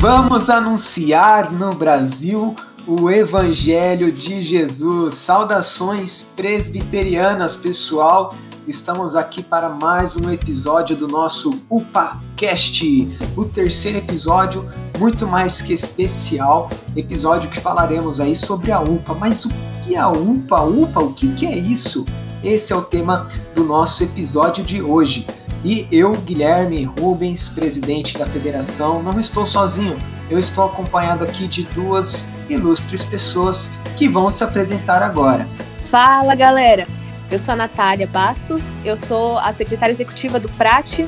[0.00, 2.56] Vamos anunciar no Brasil
[2.86, 5.16] o Evangelho de Jesus.
[5.16, 8.34] Saudações presbiterianas, pessoal.
[8.66, 14.66] Estamos aqui para mais um episódio do nosso UpaCast, o terceiro episódio,
[14.98, 19.12] muito mais que especial, episódio que falaremos aí sobre a UPA.
[19.12, 19.50] Mas o
[19.84, 20.62] que é a UPA?
[20.62, 22.06] UPA, o que, que é isso?
[22.42, 25.26] Esse é o tema do nosso episódio de hoje.
[25.64, 29.98] E eu, Guilherme Rubens, presidente da federação, não estou sozinho.
[30.30, 35.46] Eu estou acompanhado aqui de duas ilustres pessoas que vão se apresentar agora.
[35.84, 36.86] Fala, galera!
[37.30, 41.06] Eu sou a Natália Bastos, eu sou a secretária executiva do PRAT,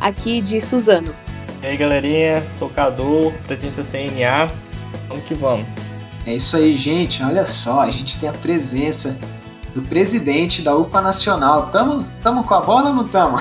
[0.00, 1.12] aqui de Suzano.
[1.62, 4.52] E aí, galerinha, sou o Cadu, presidente da CNA.
[5.08, 5.66] Vamos que vamos.
[6.26, 7.22] É isso aí, gente.
[7.22, 9.18] Olha só, a gente tem a presença
[9.74, 11.66] do presidente da UPA Nacional.
[11.66, 13.36] Tamo, tamo com a bola ou não tamo?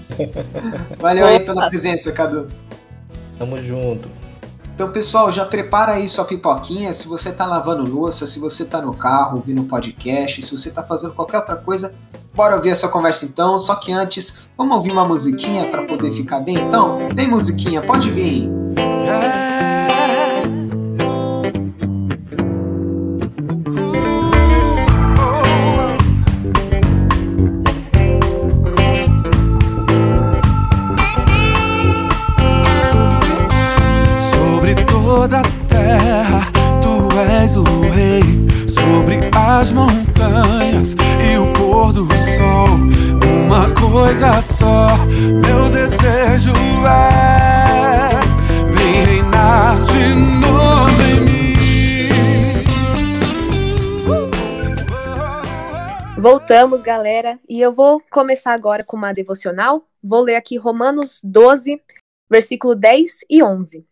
[0.98, 2.50] Valeu aí pela presença, Cadu.
[3.38, 4.08] Tamo junto.
[4.74, 6.92] Então, pessoal, já prepara aí sua pipoquinha.
[6.94, 10.82] Se você tá lavando louça, se você tá no carro ouvindo podcast, se você tá
[10.82, 11.94] fazendo qualquer outra coisa,
[12.34, 13.58] bora ouvir essa conversa então.
[13.58, 16.56] Só que antes, vamos ouvir uma musiquinha para poder ficar bem?
[16.56, 18.48] Então, vem musiquinha, pode vir.
[18.78, 19.49] Yeah.
[39.60, 42.66] As montanhas e o pôr do sol.
[43.44, 46.52] Uma coisa só, meu desejo
[46.86, 48.10] é
[48.72, 51.54] vem reinar de novo em mim.
[56.18, 59.86] Voltamos, galera, e eu vou começar agora com uma devocional.
[60.02, 61.82] Vou ler aqui Romanos 12,
[62.30, 63.84] versículo 10 e 11.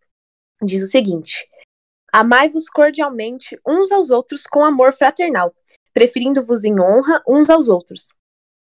[0.62, 1.44] Diz o seguinte:
[2.12, 5.54] Amai-vos cordialmente uns aos outros com amor fraternal,
[5.92, 8.08] preferindo-vos em honra uns aos outros.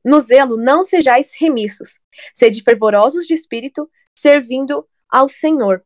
[0.05, 1.99] No zelo não sejais remissos,
[2.35, 5.85] sede fervorosos de espírito, servindo ao Senhor.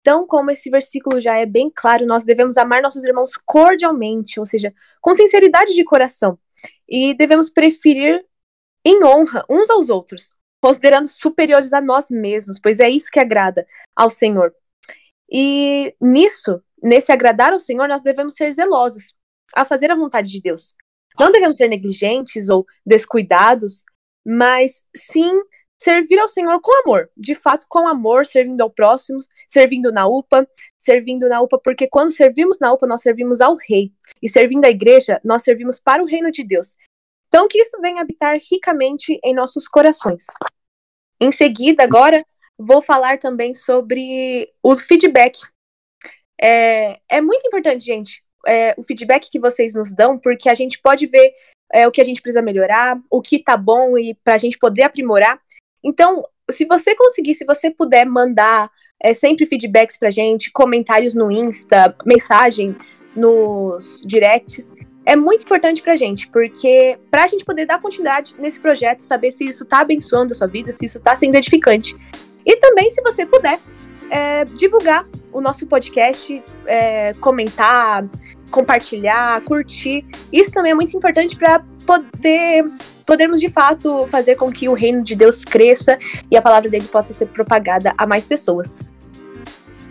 [0.00, 4.46] Então, como esse versículo já é bem claro, nós devemos amar nossos irmãos cordialmente, ou
[4.46, 6.38] seja, com sinceridade de coração,
[6.88, 8.24] e devemos preferir
[8.84, 10.32] em honra uns aos outros,
[10.62, 14.54] considerando superiores a nós mesmos, pois é isso que agrada ao Senhor.
[15.28, 19.14] E nisso, nesse agradar ao Senhor, nós devemos ser zelosos
[19.54, 20.74] a fazer a vontade de Deus.
[21.18, 23.84] Não devemos ser negligentes ou descuidados,
[24.24, 25.32] mas sim
[25.78, 30.48] servir ao Senhor com amor, de fato com amor, servindo ao próximo, servindo na UPA,
[30.78, 33.92] servindo na UPA, porque quando servimos na UPA, nós servimos ao Rei,
[34.22, 36.74] e servindo à igreja, nós servimos para o reino de Deus.
[37.28, 40.24] Então, que isso venha habitar ricamente em nossos corações.
[41.20, 42.24] Em seguida, agora,
[42.58, 45.38] vou falar também sobre o feedback
[46.40, 50.80] é, é muito importante, gente, é, o feedback que vocês nos dão, porque a gente
[50.80, 51.32] pode ver
[51.72, 54.58] é, o que a gente precisa melhorar, o que tá bom e para a gente
[54.58, 55.40] poder aprimorar.
[55.82, 58.70] Então, se você conseguir, se você puder mandar
[59.02, 62.76] é, sempre feedbacks pra gente, comentários no Insta, mensagem
[63.14, 64.74] nos directs,
[65.04, 69.44] é muito importante pra gente, porque pra gente poder dar continuidade nesse projeto, saber se
[69.44, 71.96] isso tá abençoando a sua vida, se isso tá sendo edificante.
[72.44, 73.58] E também, se você puder,
[74.10, 78.04] é, divulgar o nosso podcast, é, comentar,
[78.50, 80.04] compartilhar, curtir.
[80.32, 82.64] Isso também é muito importante para poder
[83.04, 85.96] podermos de fato fazer com que o reino de Deus cresça
[86.28, 88.82] e a palavra dele possa ser propagada a mais pessoas.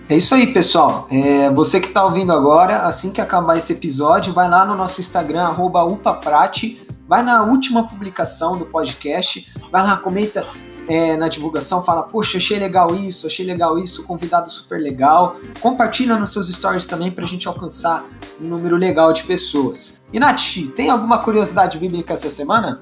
[0.09, 1.07] É isso aí, pessoal.
[1.09, 5.01] É, você que está ouvindo agora, assim que acabar esse episódio, vai lá no nosso
[5.01, 10.45] Instagram, upaprate, vai na última publicação do podcast, vai lá, comenta
[10.87, 15.37] é, na divulgação, fala, poxa, achei legal isso, achei legal isso, convidado super legal.
[15.59, 18.07] Compartilha nos seus stories também para a gente alcançar
[18.39, 20.01] um número legal de pessoas.
[20.13, 22.81] E Nath, tem alguma curiosidade bíblica essa semana?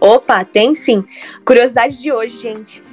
[0.00, 1.04] Opa, tem sim.
[1.44, 2.84] Curiosidade de hoje, gente,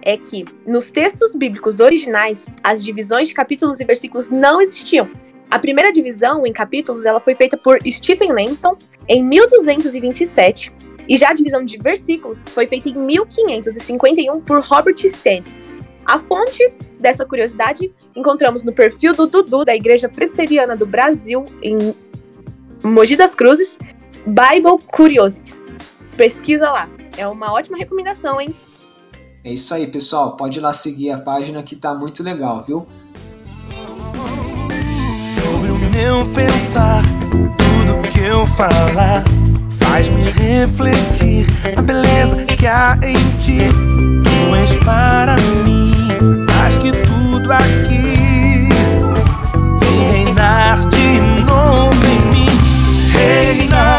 [0.00, 5.08] é que nos textos bíblicos originais, as divisões de capítulos e versículos não existiam.
[5.50, 8.76] A primeira divisão em capítulos ela foi feita por Stephen Langton
[9.08, 10.72] em 1227
[11.08, 15.44] e já a divisão de versículos foi feita em 1551 por Robert Stanley.
[16.04, 21.94] A fonte dessa curiosidade encontramos no perfil do Dudu da Igreja Presbiteriana do Brasil, em
[22.84, 23.76] Mogi das Cruzes,
[24.24, 25.60] Bible Curiosities.
[26.16, 26.88] Pesquisa lá.
[27.16, 28.54] É uma ótima recomendação, hein?
[29.42, 30.36] É isso aí, pessoal.
[30.36, 32.86] Pode ir lá seguir a página que tá muito legal, viu?
[35.34, 39.24] Sobre o meu pensar, tudo que eu falar
[39.96, 43.60] Faz-me refletir a beleza que há em ti.
[44.22, 45.90] Tu és para mim
[46.52, 48.68] mais que tudo aqui.
[49.80, 52.60] Vem reinar de novo em mim.
[53.10, 53.95] Reinar.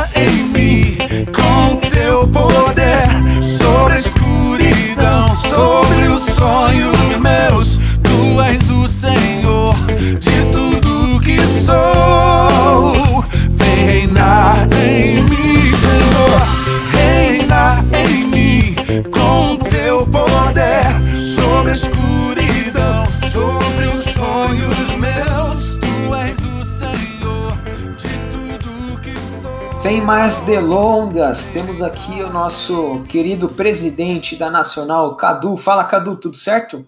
[30.20, 35.56] Mais delongas, temos aqui o nosso querido presidente da Nacional, Cadu.
[35.58, 36.84] Fala, Cadu, tudo certo?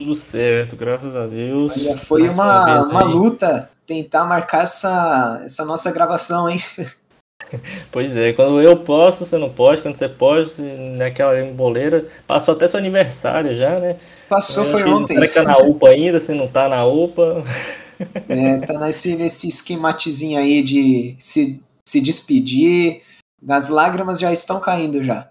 [0.00, 1.72] Tudo certo, graças a Deus.
[1.76, 6.60] Olha, foi uma, uma luta tentar marcar essa, essa nossa gravação, hein?
[7.92, 10.50] Pois é, quando eu posso, você não pode, quando você pode,
[10.96, 12.06] naquela emboleira.
[12.26, 13.96] Passou até seu aniversário já, né?
[14.28, 15.14] Passou, foi ontem.
[15.14, 16.18] Será que tá na UPA ainda?
[16.18, 17.44] Se não tá na UPA.
[18.28, 23.02] É, tá nesse, nesse esquematezinho aí de se, se despedir.
[23.48, 25.28] As lágrimas já estão caindo já.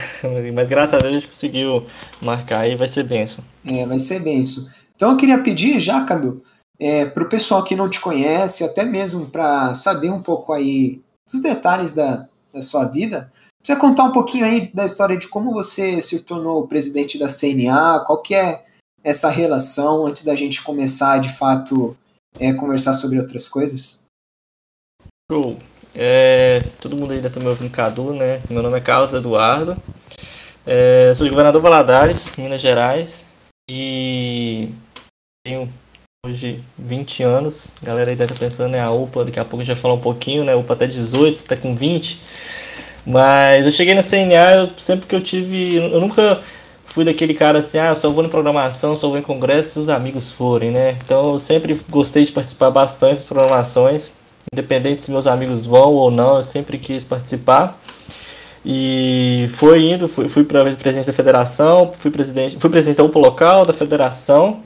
[0.54, 1.86] Mas graças a Deus a gente conseguiu
[2.20, 3.44] marcar aí, vai ser benção.
[3.64, 4.72] É, vai ser benção.
[4.94, 6.42] Então eu queria pedir já, Cadu,
[6.78, 11.00] é, para o pessoal que não te conhece, até mesmo para saber um pouco aí
[11.30, 13.30] dos detalhes da, da sua vida,
[13.62, 18.02] você contar um pouquinho aí da história de como você se tornou presidente da CNA,
[18.04, 18.64] qual que é
[19.04, 21.96] essa relação antes da gente começar de fato
[22.38, 24.04] é, conversar sobre outras coisas?
[25.30, 25.56] Show.
[25.94, 28.40] É, todo mundo ainda está me ouvindo Cadu, né?
[28.48, 29.76] Meu nome é Carlos Eduardo.
[30.66, 33.24] É, sou Governador Valadares, Minas Gerais.
[33.68, 34.70] E
[35.44, 35.68] tenho
[36.24, 37.66] hoje 20 anos.
[37.82, 38.80] A galera aí deve estar pensando, né?
[38.80, 40.52] A UPA, daqui a pouco vai falar um pouquinho, né?
[40.52, 42.20] A UPA até 18, até com 20.
[43.06, 45.76] Mas eu cheguei na CNA, eu, sempre que eu tive.
[45.76, 46.42] Eu nunca
[46.86, 49.88] fui daquele cara assim, ah, só vou em programação, só vou em congresso se os
[49.88, 50.92] amigos forem, né?
[51.04, 54.10] Então eu sempre gostei de participar bastante das programações,
[54.52, 57.78] independente se meus amigos vão ou não, eu sempre quis participar.
[58.64, 63.64] E foi indo, fui, fui presidente da federação, fui presidente, fui presidente da UPA local,
[63.64, 64.62] da federação,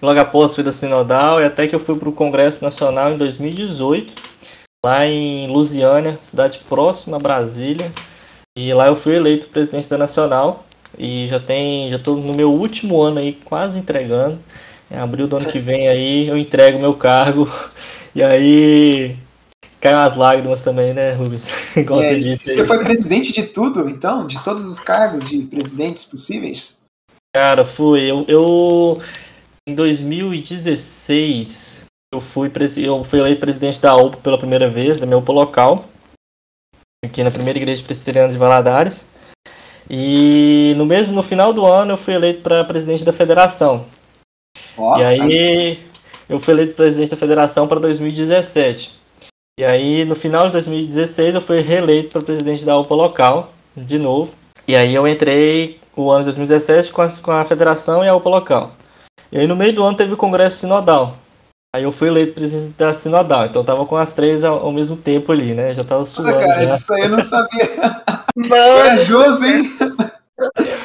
[0.00, 3.18] logo após fui da Sinodal e até que eu fui para o Congresso Nacional em
[3.18, 4.12] 2018,
[4.84, 7.90] lá em Lusiânia, cidade próxima a Brasília.
[8.56, 10.64] E lá eu fui eleito presidente da Nacional
[10.96, 14.38] e já tem, já estou no meu último ano aí, quase entregando.
[14.88, 17.50] Em abril do ano que vem aí eu entrego meu cargo.
[18.14, 19.16] E aí
[19.80, 21.44] caem as lágrimas também, né, Rubens?
[21.76, 24.26] Igual é, você, você foi presidente de tudo, então?
[24.26, 26.80] De todos os cargos de presidentes possíveis?
[27.34, 28.00] Cara, fui.
[28.00, 29.02] Eu, eu
[29.68, 31.64] em 2016
[32.14, 35.84] eu fui, eu fui eleito presidente da UPA pela primeira vez, da minha UPA local,
[37.04, 39.04] aqui na primeira igreja presbiteriana de Valadares.
[39.90, 43.86] E no mesmo no final do ano eu fui eleito para presidente da federação.
[44.76, 45.93] Oh, e aí.
[46.28, 48.92] Eu fui eleito presidente da federação para 2017.
[49.58, 53.98] E aí no final de 2016 eu fui reeleito para presidente da UPA local, de
[53.98, 54.30] novo.
[54.66, 58.14] E aí eu entrei o ano de 2017 com a, com a federação e a
[58.14, 58.72] UPA local.
[59.30, 61.16] E aí no meio do ano teve o congresso sinodal.
[61.74, 64.70] Aí eu fui eleito presidente da Sinodal, então eu tava com as três ao, ao
[64.70, 65.74] mesmo tempo ali, né?
[65.74, 66.30] Já tava suando.
[66.30, 66.68] Nossa, cara, já.
[66.68, 67.66] isso aí eu não sabia.
[68.48, 69.70] Corajoso, hein?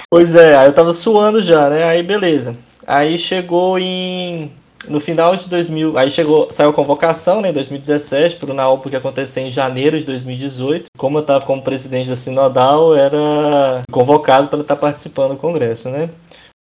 [0.09, 1.83] Pois é, aí eu tava suando já, né?
[1.83, 2.55] Aí beleza.
[2.87, 4.51] Aí chegou em.
[4.87, 5.97] No final de 2000.
[5.97, 6.51] Aí chegou.
[6.51, 7.49] Saiu a convocação, né?
[7.49, 10.85] Em 2017, pro NAUP que aconteceu em janeiro de 2018.
[10.97, 16.09] Como eu tava como presidente da Sinodal, era convocado para estar participando do congresso, né?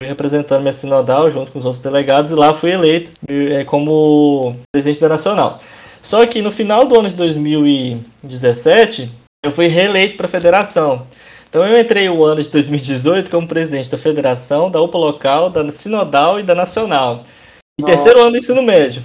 [0.02, 4.54] fui representando minha sinodal junto com os outros delegados e lá fui eleito é, como
[4.70, 5.62] presidente da Nacional.
[6.02, 9.10] Só que no final do ano de 2017,
[9.42, 11.06] eu fui reeleito para a federação.
[11.48, 15.72] Então eu entrei o ano de 2018 como presidente da federação, da UPA local, da
[15.72, 17.24] Sinodal e da Nacional.
[17.78, 17.94] E Nossa.
[17.94, 19.02] terceiro ano do ensino médio.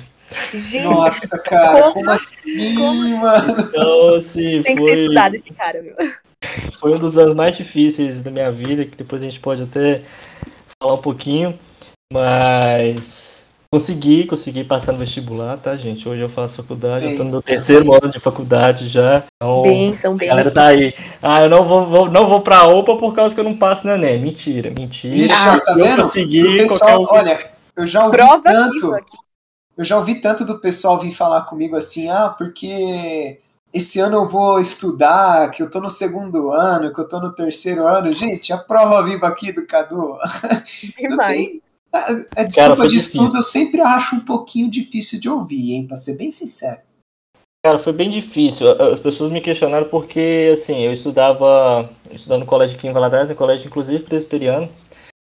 [0.53, 3.17] Gente, Nossa, cara, como, como assim, como...
[3.17, 3.55] mano?
[3.59, 4.95] Então, assim, Tem que foi...
[4.95, 5.93] ser estudado esse cara, viu?
[6.79, 10.03] Foi um dos anos mais difíceis da minha vida, que depois a gente pode até
[10.81, 11.59] falar um pouquinho,
[12.13, 16.07] mas consegui, consegui passar no vestibular, tá, gente?
[16.07, 19.23] Hoje eu faço faculdade, eu tô no meu terceiro ano de faculdade já.
[19.35, 20.29] Então, bem, são bem.
[20.29, 20.93] A galera tá aí.
[21.21, 23.85] Ah, eu não vou, vou, não vou pra OPA por causa que eu não passo
[23.85, 24.17] no Enem.
[24.17, 25.33] Mentira, mentira.
[25.33, 26.03] Ah, tá eu vendo?
[26.03, 26.57] consegui.
[26.57, 27.19] Pessoal, qualquer...
[27.19, 28.95] Olha, eu já ouvi Prova tanto.
[29.77, 33.39] Eu já ouvi tanto do pessoal vir falar comigo assim, ah, porque
[33.73, 37.33] esse ano eu vou estudar, que eu tô no segundo ano, que eu tô no
[37.33, 38.13] terceiro ano.
[38.13, 40.17] Gente, a prova viva aqui do Cadu.
[40.97, 41.59] Demais.
[41.93, 45.87] A, a desculpa Cara, de estudo eu sempre acho um pouquinho difícil de ouvir, hein?
[45.87, 46.79] Pra ser bem sincero.
[47.63, 48.67] Cara, foi bem difícil.
[48.69, 53.35] As pessoas me questionaram porque, assim, eu estudava, estudando no colégio aqui em Valadares, um
[53.35, 54.69] colégio inclusive presbiteriano.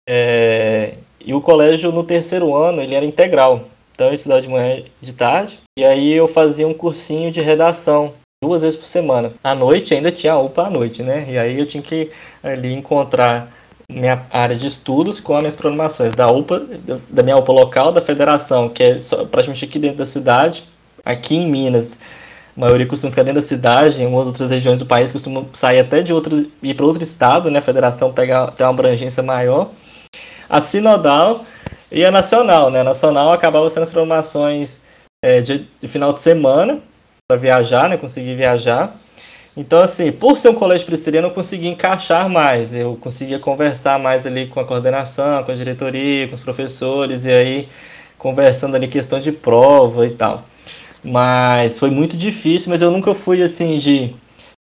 [0.08, 3.64] É, e o colégio no terceiro ano ele era integral.
[3.95, 5.59] Então eu estudava de manhã e de tarde.
[5.79, 9.33] E aí eu fazia um cursinho de redação duas vezes por semana.
[9.43, 11.26] À noite ainda tinha UPA à noite, né?
[11.29, 12.11] E aí eu tinha que
[12.43, 13.52] ali encontrar
[13.88, 16.67] minha área de estudos com as minhas programações da UPA,
[17.09, 18.95] da minha UPA local, da federação, que é
[19.31, 20.64] praticamente aqui dentro da cidade,
[21.05, 21.97] aqui em Minas.
[22.57, 25.81] A maioria costuma ficar dentro da cidade, em algumas outras regiões do país costumam sair
[25.81, 27.61] até de outro, ir para outro estado, né?
[27.61, 29.71] A federação pega, tem uma abrangência maior.
[30.52, 31.47] A Sinodal
[31.90, 32.82] e a Nacional, né?
[32.82, 34.78] A Nacional acabava sendo as programações
[35.25, 36.78] é, de, de final de semana,
[37.26, 37.97] para viajar, né?
[37.97, 38.94] Consegui viajar.
[39.56, 42.75] Então, assim, por ser um colégio presbiteriano, eu consegui encaixar mais.
[42.75, 47.30] Eu conseguia conversar mais ali com a coordenação, com a diretoria, com os professores, e
[47.30, 47.68] aí
[48.18, 50.44] conversando ali questão de prova e tal.
[51.02, 54.14] Mas foi muito difícil, mas eu nunca fui assim de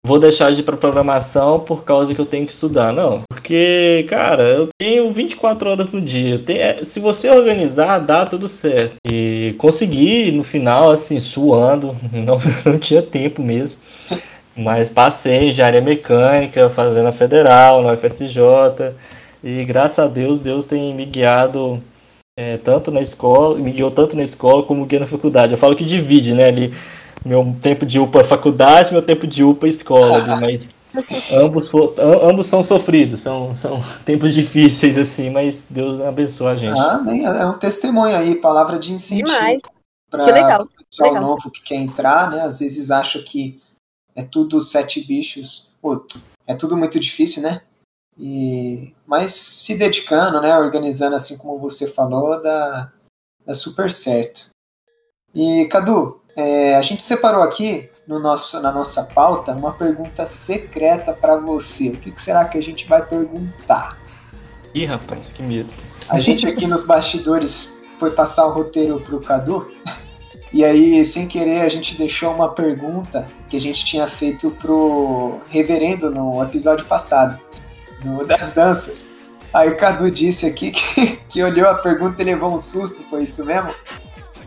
[0.05, 2.93] vou deixar de ir para programação por causa que eu tenho que estudar.
[2.93, 6.39] Não, porque, cara, eu tenho 24 horas no dia.
[6.39, 8.97] Tenho, é, se você organizar, dá tudo certo.
[9.11, 13.77] E consegui no final, assim, suando, não, não tinha tempo mesmo.
[14.57, 18.95] Mas passei em área mecânica, fazendo federal, na UFSJ.
[19.43, 21.83] E graças a Deus, Deus tem me guiado
[22.39, 25.53] é, tanto na escola, me guiou tanto na escola como guia na faculdade.
[25.53, 26.47] Eu falo que divide, né?
[26.47, 26.75] Ali,
[27.25, 31.71] meu tempo de UPA faculdade, meu tempo de UPA escola, ali, mas ambos,
[32.23, 36.79] ambos são sofridos, são, são tempos difíceis, assim, mas Deus abençoa a gente.
[36.79, 37.03] Ah,
[37.41, 39.29] é um testemunho aí, palavra de incentivo.
[39.29, 39.63] Demais.
[40.11, 40.63] Que legal.
[40.63, 41.29] O pessoal legal.
[41.29, 42.43] novo que quer entrar, né?
[42.43, 43.63] Às vezes acha que
[44.15, 45.73] é tudo sete bichos.
[45.81, 46.05] Pô,
[46.47, 47.63] é tudo muito difícil, né?
[48.19, 50.59] E, mas se dedicando, né?
[50.59, 52.93] Organizando assim como você falou, dá,
[53.47, 54.51] dá super certo.
[55.33, 61.13] E Cadu, é, a gente separou aqui no nosso, na nossa pauta uma pergunta secreta
[61.13, 61.91] para você.
[61.91, 63.99] O que, que será que a gente vai perguntar?
[64.75, 65.71] Ih, rapaz, que medo.
[66.09, 69.71] A gente aqui nos bastidores foi passar o roteiro pro Cadu.
[70.53, 75.41] E aí, sem querer, a gente deixou uma pergunta que a gente tinha feito pro
[75.49, 77.39] reverendo no episódio passado,
[78.05, 79.17] no, das danças.
[79.53, 83.23] Aí o Cadu disse aqui que, que olhou a pergunta e levou um susto, foi
[83.23, 83.73] isso mesmo?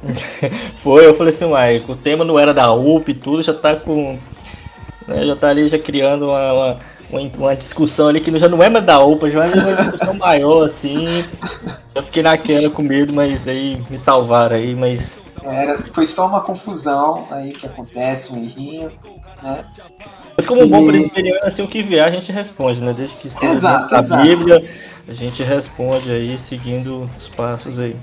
[0.84, 3.76] Foi, eu falei assim, uai, o tema não era da UP e tudo, já tá
[3.76, 4.18] com.
[5.08, 6.54] Né, já tá ali já criando uma,
[7.10, 10.14] uma, uma, discussão ali que já não é mais da UPA, já é uma discussão
[10.14, 11.26] maior, assim.
[11.94, 15.02] Eu fiquei naquela com medo, mas aí me salvaram aí, mas.
[15.44, 18.92] Era, foi só uma confusão aí que acontece, um errinho,
[19.42, 19.66] né?
[20.38, 20.70] Mas como e...
[20.70, 22.94] bom presbiteriano, assim, o que vier a gente responde, né?
[22.94, 24.24] Desde que esteja exato, na exato.
[24.24, 24.70] Bíblia,
[25.08, 27.96] a gente responde aí, seguindo os passos aí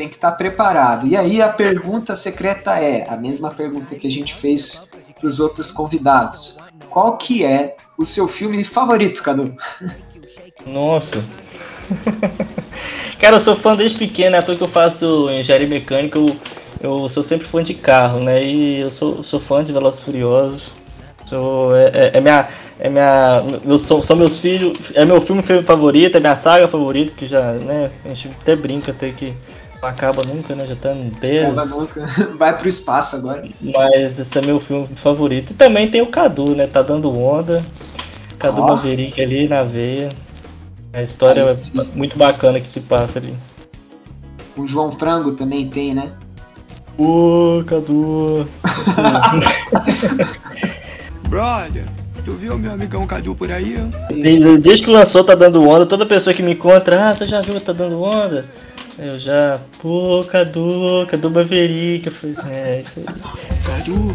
[0.00, 1.06] tem que estar preparado.
[1.06, 5.38] E aí a pergunta secreta é a mesma pergunta que a gente fez para os
[5.38, 6.58] outros convidados.
[6.88, 9.54] Qual que é o seu filme favorito, Cadu?
[10.64, 11.22] Nossa.
[13.20, 16.34] Cara, eu sou fã desde pequeno, é que eu faço engenharia mecânica, eu,
[16.80, 18.42] eu sou sempre fã de carro, né?
[18.42, 20.62] E eu sou, sou fã de Velozes Furiosos.
[21.28, 22.48] Sou, é, é, é minha.
[22.78, 23.42] É minha.
[23.66, 24.78] Eu sou, são meus filhos.
[24.94, 27.90] É meu filme favorito, é minha saga favorita, que já, né?
[28.06, 29.34] A gente até brinca até que
[29.80, 30.66] não acaba nunca, né?
[30.66, 31.44] Já tá no 10.
[31.44, 32.06] Acaba nunca.
[32.36, 33.48] Vai pro espaço agora.
[33.60, 35.52] Mas esse é meu filme favorito.
[35.52, 36.66] E também tem o Cadu, né?
[36.66, 37.64] Tá dando onda.
[38.38, 38.66] Cadu oh.
[38.66, 40.10] Maverick ali na veia.
[40.92, 41.54] A história é
[41.94, 43.34] muito bacana que se passa ali.
[44.56, 46.10] O João Frango também tem, né?
[46.98, 48.46] Ô, Cadu.
[51.28, 51.84] Brother,
[52.24, 53.76] tu viu meu amigão Cadu por aí?
[54.10, 57.40] Desde, desde que lançou Tá Dando Onda, toda pessoa que me encontra, ah, você já
[57.40, 58.44] viu Tá Dando Onda?
[59.02, 63.06] Eu já, pô, Cadu, Cadu Maverick, eu falei, é, isso aí.
[63.64, 64.14] Cadu,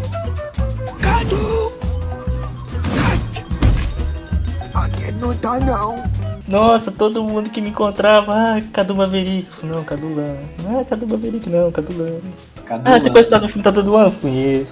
[1.00, 1.72] Cadu,
[4.72, 6.04] aqui não tá não.
[6.46, 9.48] Nossa, todo mundo que me encontrava, ah, Cadu Maverick.
[9.66, 10.36] Não, Cadu Lã.
[10.62, 12.20] Não é Cadu Maverick, não, Cadu Lã.
[12.64, 14.12] Cadu ah, você conhece no filme Tá Dando Ano?
[14.12, 14.70] Conheço.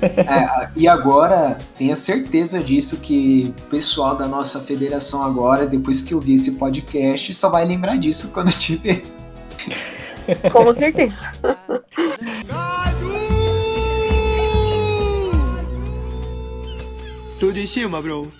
[0.00, 6.14] É, e agora, tenha certeza disso que o pessoal da nossa federação agora, depois que
[6.14, 9.17] ouvir esse podcast, só vai lembrar disso quando eu te ver.
[10.52, 11.32] Com certeza.
[17.38, 18.30] Tudo em cima, bro.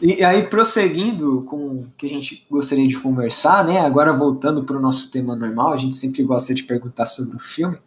[0.00, 3.80] E aí, prosseguindo com o que a gente gostaria de conversar, né?
[3.80, 7.40] Agora voltando para o nosso tema normal, a gente sempre gosta de perguntar sobre o
[7.40, 7.78] filme,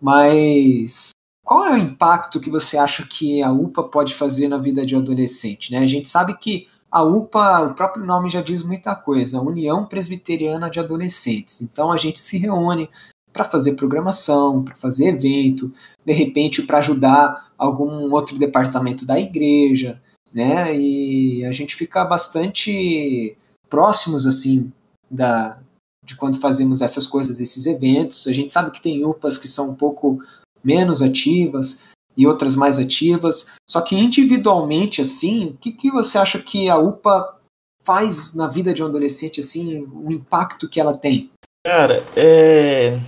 [0.00, 1.10] mas
[1.44, 4.96] qual é o impacto que você acha que a UPA pode fazer na vida de
[4.96, 5.72] um adolescente?
[5.72, 5.78] Né?
[5.78, 10.70] A gente sabe que a UPA, o próprio nome já diz muita coisa, União Presbiteriana
[10.70, 11.60] de Adolescentes.
[11.60, 12.88] Então a gente se reúne
[13.34, 15.70] para fazer programação, para fazer evento,
[16.06, 20.00] de repente para ajudar algum outro departamento da igreja,
[20.32, 20.74] né?
[20.74, 23.36] E a gente fica bastante
[23.68, 24.72] próximos assim
[25.10, 25.58] da
[26.02, 28.26] de quando fazemos essas coisas, esses eventos.
[28.26, 30.18] A gente sabe que tem UPAs que são um pouco
[30.64, 31.84] menos ativas
[32.16, 33.54] e outras mais ativas.
[33.68, 37.36] Só que individualmente, assim, o que, que você acha que a UPA
[37.84, 41.30] faz na vida de um adolescente, assim, o impacto que ela tem?
[41.64, 42.98] Cara, é...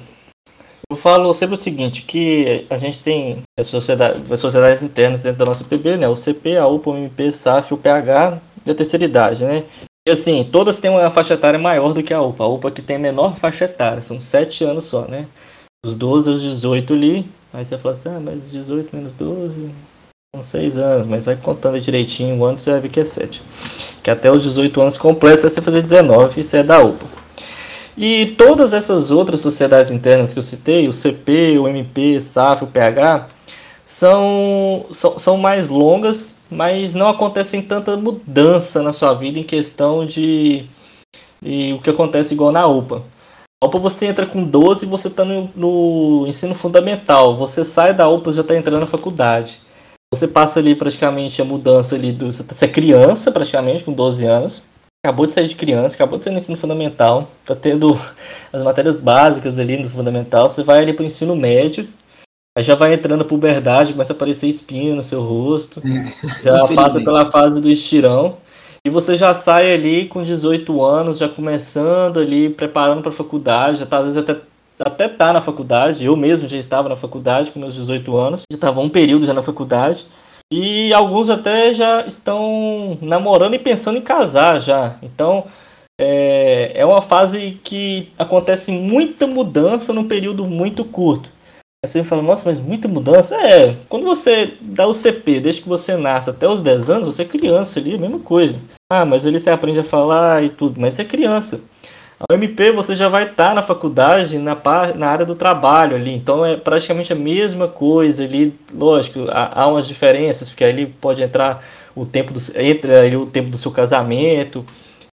[0.90, 5.38] eu falo sempre o seguinte, que a gente tem as sociedades, as sociedades internas dentro
[5.38, 6.08] da nossa PB, né?
[6.08, 9.64] O CP, a UPA, o MP, SAF, o PH e a terceira idade, né?
[10.06, 12.44] E assim, todas têm uma faixa etária maior do que a UPA.
[12.44, 15.26] A UPA que tem menor faixa etária, são sete anos só, né?
[15.84, 17.26] Dos 12 aos 18 ali.
[17.52, 19.70] Aí você fala assim, ah, mas 18 menos 12
[20.34, 23.40] são 6 anos, mas vai contando direitinho o ano você vai ver que é 7.
[24.02, 27.06] Que até os 18 anos completos você fazer 19 e você é da UPA.
[27.96, 32.66] E todas essas outras sociedades internas que eu citei, o CP, o MP, SAF, o
[32.66, 33.28] PH,
[33.86, 40.04] são, são, são mais longas, mas não acontecem tanta mudança na sua vida em questão
[40.04, 40.66] de,
[41.40, 43.02] de o que acontece igual na UPA.
[43.60, 47.36] A UPA você entra com 12 e você está no, no, ensino fundamental.
[47.36, 49.60] Você sai da UPA e já está entrando na faculdade.
[50.14, 52.30] Você passa ali praticamente a mudança ali do.
[52.30, 54.62] Você é criança praticamente, com 12 anos.
[55.04, 57.28] Acabou de sair de criança, acabou de sair no ensino fundamental.
[57.40, 57.98] Está tendo
[58.52, 60.48] as matérias básicas ali no fundamental.
[60.48, 61.88] Você vai ali para o ensino médio.
[62.56, 65.82] Aí já vai entrando a puberdade, começa a aparecer espinha no seu rosto.
[66.42, 68.38] Já passa pela fase do estirão.
[68.84, 73.78] E você já sai ali com 18 anos, já começando ali, preparando para a faculdade,
[73.78, 74.40] já tá, às vezes até,
[74.78, 78.56] até tá na faculdade, eu mesmo já estava na faculdade com meus 18 anos, já
[78.56, 80.06] estava um período já na faculdade,
[80.50, 84.96] e alguns até já estão namorando e pensando em casar já.
[85.02, 85.44] Então
[86.00, 91.28] é, é uma fase que acontece muita mudança num período muito curto.
[91.84, 93.36] Você fala, nossa, mas muita mudança?
[93.36, 97.22] É, quando você dá o CP, desde que você nasce até os 10 anos, você
[97.22, 98.56] é criança ali, a mesma coisa.
[98.90, 101.60] Ah, mas ali você aprende a falar e tudo, mas você é criança.
[102.28, 104.58] A MP você já vai estar tá na faculdade, na,
[104.96, 108.52] na área do trabalho ali, então é praticamente a mesma coisa ali.
[108.74, 113.26] Lógico, há, há umas diferenças, porque ali pode entrar o tempo do, entra ali o
[113.26, 114.66] tempo do seu casamento,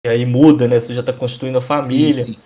[0.04, 0.80] e aí muda, né?
[0.80, 2.14] Você já está constituindo a família.
[2.14, 2.40] Sim, sim.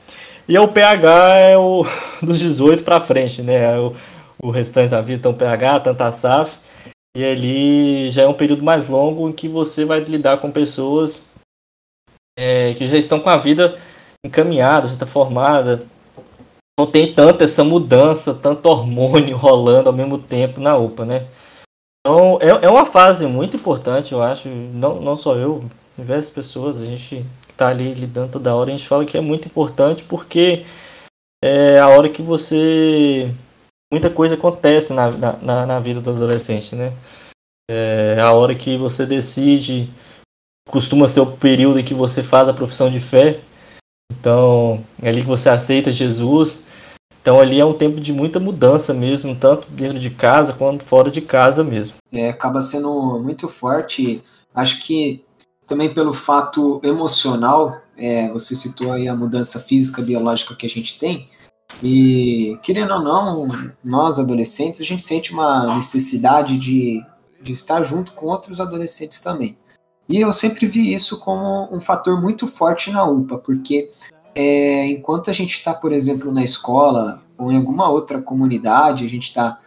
[0.49, 1.85] E o PH é o
[2.23, 3.75] dos 18 para frente, né?
[3.75, 3.95] É o,
[4.41, 6.51] o restante da vida, então PH, tanta SAF.
[7.15, 11.21] E ali já é um período mais longo em que você vai lidar com pessoas
[12.35, 13.79] é, que já estão com a vida
[14.25, 15.85] encaminhada, já está formada.
[16.79, 21.27] Não tem tanta essa mudança, tanto hormônio rolando ao mesmo tempo na UPA, né?
[21.99, 24.49] Então é, é uma fase muito importante, eu acho.
[24.49, 25.63] Não, não só eu,
[25.95, 27.23] diversas pessoas, a gente
[27.59, 30.65] está ali lidando toda hora, a gente fala que é muito importante porque
[31.43, 33.33] é a hora que você.
[33.91, 36.93] Muita coisa acontece na, na, na vida do adolescente, né?
[37.69, 39.89] É a hora que você decide,
[40.69, 43.39] costuma ser o período em que você faz a profissão de fé.
[44.11, 46.59] Então, é ali que você aceita Jesus.
[47.21, 51.11] Então, ali é um tempo de muita mudança mesmo, tanto dentro de casa quanto fora
[51.11, 51.93] de casa mesmo.
[52.11, 54.23] É, acaba sendo muito forte.
[54.53, 55.23] Acho que
[55.69, 60.97] também pelo fato emocional, é, você citou aí a mudança física, biológica que a gente
[60.97, 61.27] tem,
[61.83, 63.47] e querendo ou não,
[63.83, 67.05] nós adolescentes, a gente sente uma necessidade de,
[67.41, 69.55] de estar junto com outros adolescentes também.
[70.09, 73.91] E eu sempre vi isso como um fator muito forte na UPA, porque
[74.33, 79.09] é, enquanto a gente está, por exemplo, na escola ou em alguma outra comunidade, a
[79.09, 79.59] gente tá,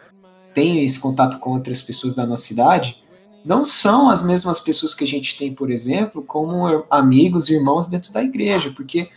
[0.53, 3.02] tem esse contato com outras pessoas da nossa idade,
[3.45, 8.13] não são as mesmas pessoas que a gente tem, por exemplo, como amigos, irmãos dentro
[8.13, 9.09] da igreja, porque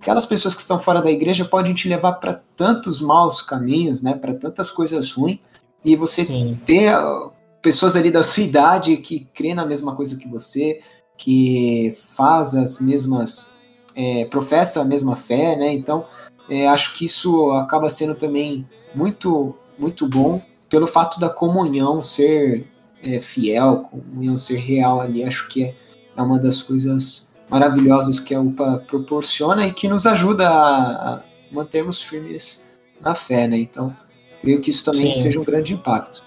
[0.00, 4.14] aquelas pessoas que estão fora da igreja podem te levar para tantos maus caminhos, né,
[4.14, 5.38] para tantas coisas ruins,
[5.84, 6.58] e você Sim.
[6.64, 6.94] ter
[7.60, 10.80] pessoas ali da sua idade que crê na mesma coisa que você,
[11.16, 13.56] que faz as mesmas,
[13.94, 15.72] é, professa a mesma fé, né?
[15.72, 16.04] Então,
[16.48, 22.66] é, acho que isso acaba sendo também muito, muito bom pelo fato da comunhão ser
[23.04, 25.74] é, fiel, comunhão ser real ali, acho que é,
[26.16, 31.20] é uma das coisas maravilhosas que a UPA proporciona e que nos ajuda a, a
[31.52, 32.66] mantermos firmes
[33.00, 33.58] na fé, né?
[33.58, 33.92] Então,
[34.40, 35.22] creio que isso também Sim.
[35.22, 36.26] seja um grande impacto.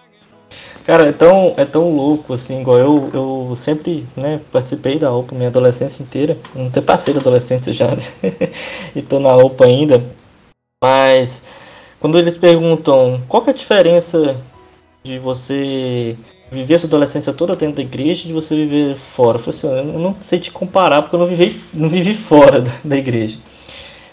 [0.86, 5.36] Cara, é tão, é tão louco, assim, igual eu, eu sempre, né, participei da UPA
[5.36, 8.06] minha adolescência inteira, não ter passei da adolescência já, né,
[8.96, 10.02] e tô na UPA ainda,
[10.82, 11.42] mas
[12.00, 14.38] quando eles perguntam qual que é a diferença
[15.04, 16.16] de você
[16.52, 19.38] viver a sua adolescência toda dentro da igreja e de você viver fora.
[19.38, 22.62] Eu falei assim, eu não sei te comparar porque eu não vivi, não vivi fora
[22.62, 23.38] da, da igreja.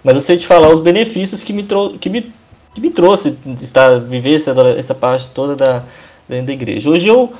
[0.03, 2.33] Mas eu sei te falar os benefícios que me, trou que me,
[2.75, 5.83] que me trouxe estar, viver essa, essa parte toda da,
[6.29, 6.91] dentro da igreja.
[6.91, 7.33] Hoje eu,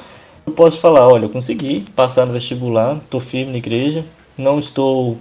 [0.47, 4.05] eu posso falar, olha, eu consegui passar no vestibular, estou firme na igreja,
[4.39, 5.19] não estou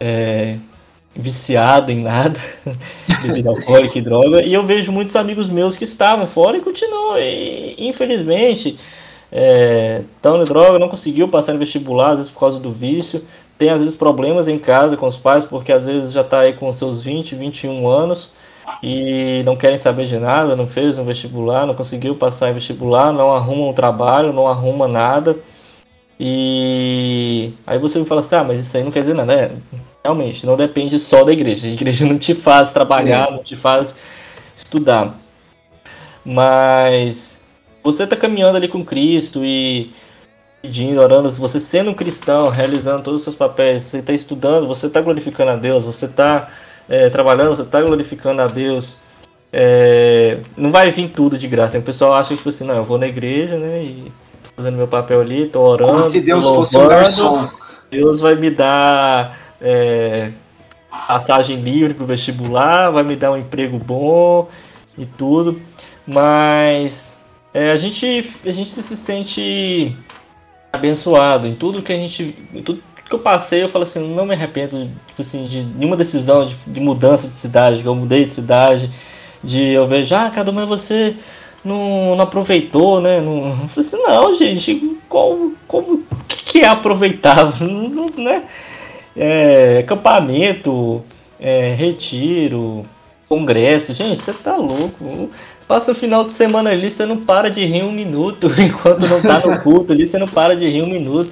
[0.00, 0.56] é,
[1.14, 2.40] viciado em nada,
[3.22, 7.18] bebida alcoólica e droga, e eu vejo muitos amigos meus que estavam fora e continuam,
[7.18, 8.78] e, infelizmente
[9.30, 13.22] é, estão droga, não conseguiu passar no vestibular, às vezes por causa do vício,
[13.58, 16.52] tem às vezes problemas em casa com os pais, porque às vezes já está aí
[16.52, 18.30] com seus 20, 21 anos
[18.82, 23.12] e não querem saber de nada, não fez um vestibular, não conseguiu passar em vestibular,
[23.12, 25.36] não arruma um trabalho, não arruma nada.
[26.20, 29.32] E aí você me fala assim, ah, mas isso aí não quer dizer nada.
[29.32, 29.50] É,
[30.04, 31.66] realmente, não depende só da igreja.
[31.66, 33.88] A igreja não te faz trabalhar, não te faz
[34.56, 35.16] estudar.
[36.24, 37.27] Mas
[37.92, 39.92] você está caminhando ali com Cristo e
[40.60, 44.86] pedindo, orando, você sendo um cristão, realizando todos os seus papéis, você está estudando, você
[44.86, 46.48] está glorificando a Deus, você está
[46.88, 48.96] é, trabalhando, você está glorificando a Deus.
[49.52, 51.78] É, não vai vir tudo de graça.
[51.78, 53.82] O pessoal acha que tipo assim, não, eu vou na igreja, né?
[53.82, 55.90] E tô fazendo meu papel ali, tô orando.
[55.90, 57.48] Como se Deus louvando, fosse um garçom.
[57.90, 60.30] Deus vai me dar é,
[61.06, 64.48] passagem livre pro vestibular, vai me dar um emprego bom
[64.98, 65.60] e tudo.
[66.06, 67.07] Mas
[67.52, 69.96] é, a, gente, a gente se sente
[70.72, 72.34] abençoado em tudo que a gente.
[72.64, 76.46] tudo que eu passei, eu falo assim, não me arrependo tipo assim, de nenhuma decisão
[76.46, 78.90] de, de mudança de cidade, que eu mudei de cidade,
[79.42, 81.16] de eu vejo, ah, cada uma você
[81.64, 83.20] não, não aproveitou, né?
[83.20, 87.66] Não, eu falei assim, não, gente, como, como que é aproveitável?
[87.66, 88.44] Não, né?
[89.16, 91.02] É, acampamento,
[91.40, 92.84] é, retiro,
[93.28, 95.30] congresso, gente, você tá louco.
[95.68, 98.50] Passa o final de semana ali, você não para de rir um minuto.
[98.58, 101.30] Enquanto não tá no culto ali, você não para de rir um minuto.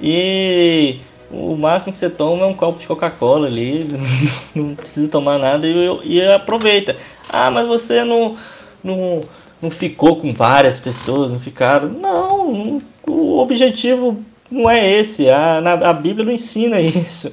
[0.00, 3.88] E o máximo que você toma é um copo de Coca-Cola ali.
[4.54, 6.96] Não precisa tomar nada e, e, aproveita.
[7.28, 8.36] Ah, mas você não,
[8.84, 9.22] não,
[9.60, 11.88] não ficou com várias pessoas, não ficaram.
[11.88, 15.28] Não, o objetivo não é esse.
[15.30, 17.32] A, a Bíblia não ensina isso.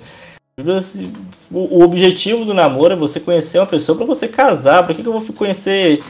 [1.52, 4.84] O, o objetivo do namoro é você conhecer uma pessoa para você casar.
[4.84, 6.02] Para que, que eu vou conhecer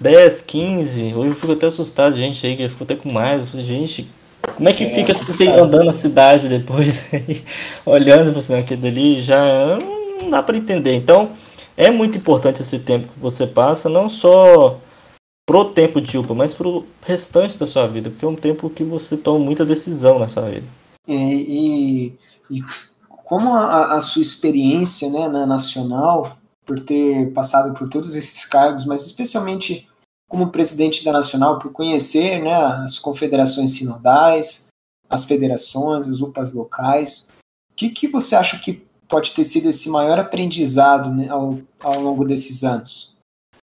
[0.00, 1.14] 10, 15.
[1.14, 3.40] Hoje eu fico até assustado, gente, aí, que eu fico até com mais.
[3.40, 4.08] Eu falei, gente,
[4.56, 7.44] como é que é, fica assim, andando na cidade depois, aí,
[7.84, 9.78] olhando para assim, aquilo ali, já
[10.20, 10.94] não dá para entender.
[10.94, 11.30] Então,
[11.76, 14.78] é muito importante esse tempo que você passa, não só
[15.46, 18.82] pro tempo de UPA, mas pro restante da sua vida, porque é um tempo que
[18.82, 20.66] você toma muita decisão na sua vida.
[21.06, 21.14] E,
[22.50, 22.62] e, e
[23.06, 28.84] como a, a, sua experiência né, na nacional por ter passado por todos esses cargos,
[28.84, 29.88] mas especialmente
[30.28, 34.66] como presidente da Nacional, por conhecer né, as confederações sinodais,
[35.08, 37.30] as federações, as UPAs locais.
[37.72, 42.00] O que, que você acha que pode ter sido esse maior aprendizado né, ao, ao
[42.00, 43.14] longo desses anos?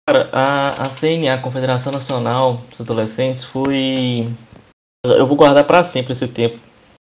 [0.09, 4.33] Cara, a, a CNA, a Confederação Nacional dos Adolescentes, foi.
[5.05, 6.59] Eu vou guardar para sempre esse tempo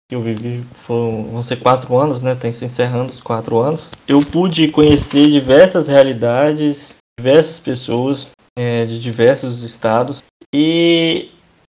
[0.09, 2.33] que eu vivi foram, vão ser quatro anos, né?
[2.33, 3.87] Tem se encerrando os quatro anos.
[4.07, 10.17] Eu pude conhecer diversas realidades, diversas pessoas é, de diversos estados
[10.53, 11.29] e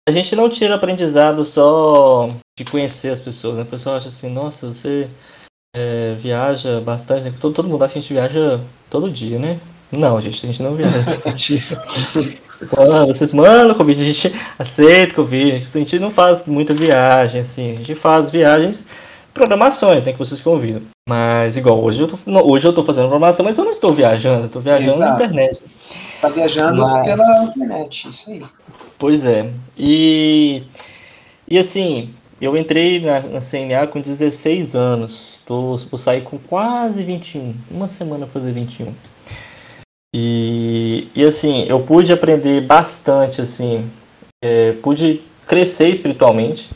[0.07, 3.63] a gente não tira aprendizado só de conhecer as pessoas, né?
[3.63, 5.09] O pessoal acha assim, nossa, você
[5.75, 7.33] é, viaja bastante, né?
[7.41, 9.59] todo, todo mundo acha que a gente viaja todo dia, né?
[9.91, 11.59] Não, gente, a gente não viaja todo dia.
[12.69, 15.67] Quando vocês mandam convite, a gente aceita convite.
[15.73, 17.73] A gente não faz muita viagem, assim.
[17.73, 18.85] A gente faz viagens,
[19.33, 20.81] programações, né, que vocês convidam.
[21.07, 24.45] Mas, igual, hoje eu tô, hoje eu tô fazendo programação, mas eu não estou viajando,
[24.45, 25.19] eu tô viajando Exato.
[25.19, 25.61] na internet.
[26.13, 27.05] Está viajando mas...
[27.05, 28.43] pela internet, isso aí.
[28.97, 29.49] Pois é.
[29.77, 30.63] E,
[31.47, 35.37] e assim, eu entrei na, na CNA com 16 anos.
[35.45, 37.53] Tô, vou sair com quase 21.
[37.69, 38.93] Uma semana fazer 21.
[40.13, 43.89] E, e assim, eu pude aprender bastante, assim,
[44.43, 46.69] é, pude crescer espiritualmente.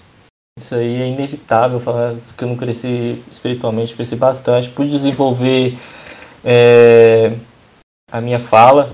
[0.60, 4.70] Isso aí é inevitável falar que eu não cresci espiritualmente, cresci bastante.
[4.70, 5.78] Pude desenvolver
[6.44, 7.34] é,
[8.12, 8.91] a minha fala,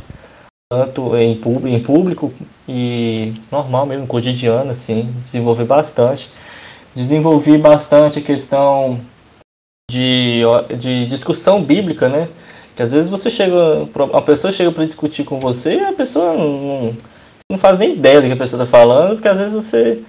[0.71, 2.33] tanto em público, em público
[2.67, 6.29] e normal mesmo, cotidiano, assim, desenvolver bastante.
[6.95, 8.99] Desenvolvi bastante a questão
[9.89, 10.41] de,
[10.79, 12.27] de discussão bíblica, né?
[12.77, 13.55] Que às vezes você chega,
[14.13, 16.95] a pessoa chega para discutir com você e a pessoa não,
[17.51, 20.03] não, faz nem ideia do que a pessoa está falando, porque às vezes você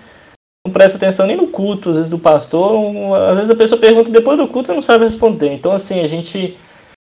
[0.66, 2.78] não presta atenção nem no culto, às vezes do pastor,
[3.30, 5.50] às vezes a pessoa pergunta depois do culto e não sabe responder.
[5.50, 6.58] Então assim, a gente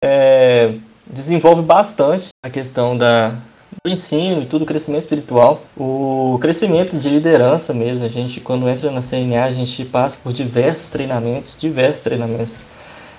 [0.02, 0.74] é,
[1.06, 3.36] desenvolve bastante a questão da,
[3.84, 8.04] do ensino e tudo, o crescimento espiritual, o crescimento de liderança mesmo.
[8.04, 12.52] A gente, quando entra na CNA, a gente passa por diversos treinamentos, diversos treinamentos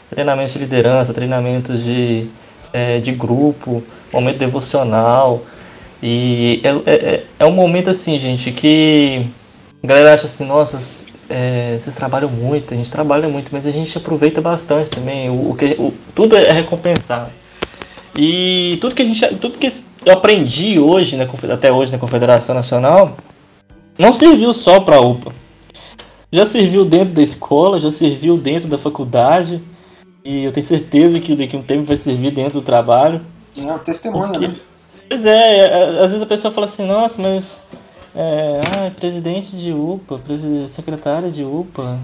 [0.10, 2.28] treinamentos de liderança, treinamentos de,
[2.74, 5.41] é, de grupo, momento devocional.
[6.02, 9.26] E é, é, é, um momento assim, gente, que
[9.84, 10.80] a galera acha assim, nossa,
[11.30, 15.30] é, vocês trabalham muito, a gente trabalha muito, mas a gente aproveita bastante também.
[15.30, 17.32] O, o que, o, tudo é recompensado.
[18.18, 19.28] E tudo que a gente.
[19.38, 19.74] Tudo que
[20.06, 23.18] eu aprendi hoje, né, até hoje na Confederação Nacional,
[23.98, 25.34] não serviu só para a UPA.
[26.32, 29.62] Já serviu dentro da escola, já serviu dentro da faculdade,
[30.26, 33.22] e eu tenho certeza que daqui a um tempo vai servir dentro do trabalho.
[33.56, 34.56] É um testemunho, porque, né?
[35.08, 37.46] Pois é, é, às vezes a pessoa fala assim, nossa, mas
[38.16, 40.20] é, ah, presidente de UPA,
[40.76, 42.00] secretária de UPA,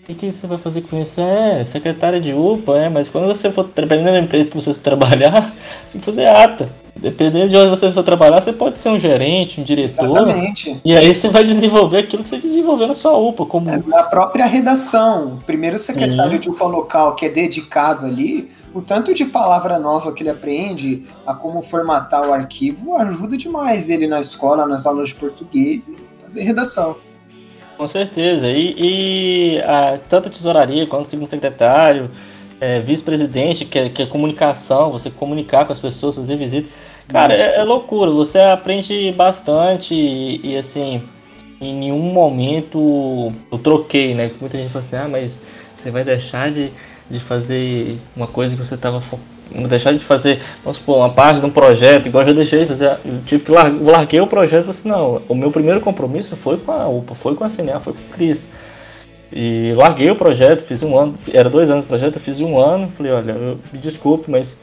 [0.00, 1.20] o que, que você vai fazer com isso?
[1.20, 5.52] É, secretária de UPA, é, mas quando você for trabalhar na empresa que você trabalhar,
[5.90, 6.85] você tem que fazer ata.
[6.98, 10.04] Dependendo de onde você for trabalhar, você pode ser um gerente, um diretor.
[10.04, 10.80] Exatamente.
[10.84, 14.02] E aí você vai desenvolver aquilo que você desenvolveu na sua UPA, como É, Na
[14.04, 16.38] própria redação, o primeiro secretário Sim.
[16.38, 21.04] de UPA local que é dedicado ali, o tanto de palavra nova que ele aprende
[21.26, 26.06] a como formatar o arquivo ajuda demais ele na escola, nas aulas de português e
[26.20, 26.96] fazer redação.
[27.76, 28.48] Com certeza.
[28.48, 32.10] E, e a, tanto a tesouraria quanto o segundo secretário,
[32.60, 36.68] é, vice-presidente, que é, que é comunicação, você comunicar com as pessoas, fazer visita.
[37.08, 38.10] Cara, é, é loucura.
[38.10, 41.02] Você aprende bastante e, e, assim,
[41.60, 44.30] em nenhum momento eu troquei, né?
[44.40, 45.32] Muita gente fala assim, ah, mas
[45.76, 46.70] você vai deixar de,
[47.10, 49.02] de fazer uma coisa que você estava
[49.68, 52.66] deixar de fazer, vamos supor, uma parte de um projeto, igual eu já deixei de
[52.66, 56.36] fazer, eu tive que lar, larguei o projeto e assim, não, o meu primeiro compromisso
[56.36, 58.40] foi com a UPA, foi com a CNA, foi com o Cris.
[59.32, 62.58] E larguei o projeto, fiz um ano, era dois anos de projeto, eu fiz um
[62.58, 64.54] ano, falei, olha, eu, me desculpe, mas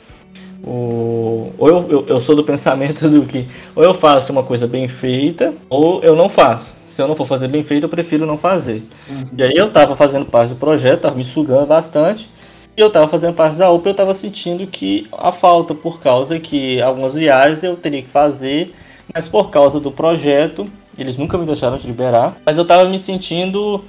[0.63, 3.45] o, ou eu, eu, eu sou do pensamento do que
[3.75, 6.71] ou eu faço uma coisa bem feita, ou eu não faço.
[6.95, 8.83] Se eu não for fazer bem feito, eu prefiro não fazer.
[9.09, 9.25] Uhum.
[9.35, 12.29] E aí eu tava fazendo parte do projeto, tava me sugando bastante.
[12.77, 16.39] E eu tava fazendo parte da UPA, eu tava sentindo que a falta por causa
[16.39, 18.73] que algumas viagens eu teria que fazer,
[19.13, 20.65] mas por causa do projeto,
[20.97, 23.83] eles nunca me deixaram de liberar, mas eu tava me sentindo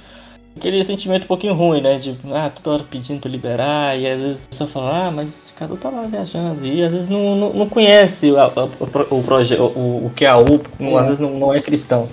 [0.55, 1.97] aquele sentimento um pouquinho ruim, né?
[1.97, 5.44] De, ah, toda hora pedindo pra liberar, e às vezes a pessoa fala, ah, mas
[5.57, 10.05] cara tá lá viajando, e às vezes não, não, não conhece o, o, projeto, o,
[10.07, 11.01] o que é a UPA, não- É.
[11.01, 12.09] às vezes não, não é cristão.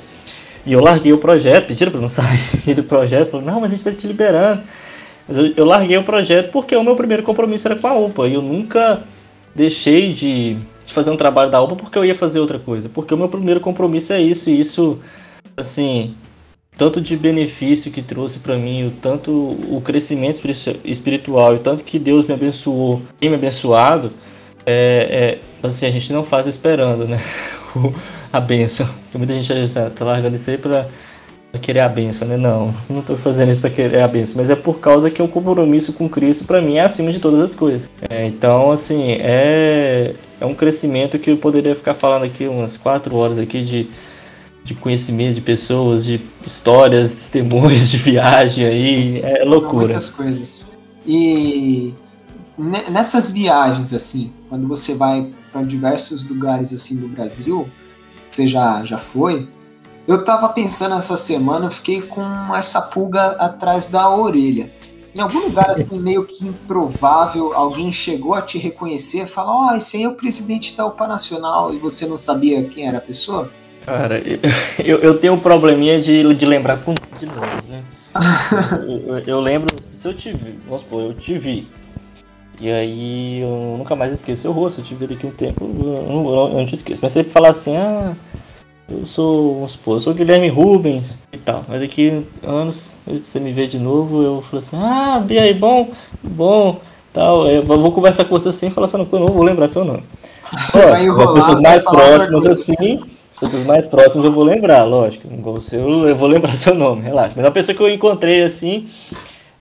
[0.64, 3.72] E eu larguei o projeto, pediram pra eu não sair do projeto, falaram, não, mas
[3.72, 4.62] a gente tá te liberando.
[5.28, 8.28] Mas eu, eu larguei o projeto porque o meu primeiro compromisso era com a UPA.
[8.28, 9.02] E eu nunca
[9.54, 10.54] deixei de,
[10.86, 12.88] de fazer um trabalho da UPA porque eu ia fazer outra coisa.
[12.88, 14.50] Porque o meu primeiro compromisso é isso.
[14.50, 15.00] E isso,
[15.56, 16.14] assim,
[16.76, 21.84] tanto de benefício que trouxe pra mim, o tanto o crescimento espiritu- espiritual e tanto
[21.84, 24.10] que Deus me abençoou, tem me abençoado,
[24.64, 27.22] é, é, assim, a gente não faz esperando, né?
[28.32, 28.88] A benção.
[29.14, 30.86] Muita gente já tá largando isso aí pra
[31.60, 32.38] querer a benção, né?
[32.38, 35.28] Não, não tô fazendo isso pra querer a benção, mas é por causa que o
[35.28, 37.82] compromisso com Cristo pra mim é acima de todas as coisas.
[38.08, 43.14] É, então, assim, é, é um crescimento que eu poderia ficar falando aqui umas quatro
[43.16, 43.86] horas aqui de,
[44.64, 49.84] de conhecimento de pessoas, de histórias, testemunhos de viagem aí, é São loucura.
[49.86, 50.78] muitas coisas.
[51.06, 51.92] E
[52.56, 57.68] ne- nessas viagens, assim, quando você vai para diversos lugares assim do Brasil,
[58.28, 59.48] você já, já foi,
[60.06, 62.22] eu tava pensando essa semana, eu fiquei com
[62.54, 64.72] essa pulga atrás da orelha.
[65.14, 69.74] Em algum lugar assim, meio que improvável, alguém chegou a te reconhecer e falou, ó,
[69.76, 73.02] esse aí é o presidente da UPA Nacional, e você não sabia quem era a
[73.02, 73.50] pessoa?
[73.84, 74.22] Cara,
[74.78, 77.82] eu, eu tenho um probleminha de, de lembrar com de novo, né?
[78.86, 81.66] eu, eu- eu lembro, se eu te vi, vamos supor, eu te vi.
[82.60, 86.02] E aí eu nunca mais esqueço seu rosto, eu te vi daqui um tempo, eu
[86.08, 87.00] não, eu não te esqueço.
[87.02, 88.12] Mas você falar assim, ah,
[88.88, 91.64] eu sou, vamos supor, eu sou Guilherme Rubens e tal.
[91.66, 92.76] Mas daqui anos
[93.26, 95.90] você me vê de novo, eu falo assim, ah, e aí, bom,
[96.22, 96.80] bom,
[97.12, 97.48] tal.
[97.48, 99.84] Eu vou conversar com você assim e falar assim, não, eu não vou lembrar seu
[99.84, 100.04] nome.
[100.74, 103.00] Lógico, as pessoas mais próximas assim,
[103.42, 105.26] pessoas mais próximas eu vou lembrar, lógico.
[105.32, 107.34] Igual você, eu, eu vou lembrar seu nome, relaxa.
[107.36, 108.88] Mas a pessoa que eu encontrei assim,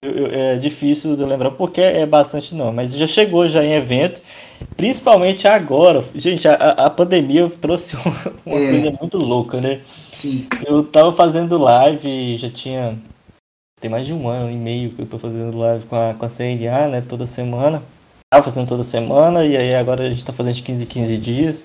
[0.01, 2.71] eu- eu- é difícil de eu lembrar porque é bastante não.
[2.71, 4.19] Mas já chegou já em evento,
[4.77, 6.03] principalmente agora.
[6.15, 8.69] Gente, a, a- a pandemia trouxe uma, uma É.
[8.69, 9.79] coisa muito louca, né?
[10.13, 10.47] Sim.
[10.65, 12.95] Eu tava fazendo live, já tinha.
[13.81, 16.25] Tem mais de um ano e meio que eu tô fazendo live com a, com
[16.25, 17.03] a CNA, né?
[17.07, 17.81] Toda semana.
[18.31, 21.17] Tava fazendo toda semana e aí agora a gente tá fazendo de 15 em 15
[21.17, 21.63] dias.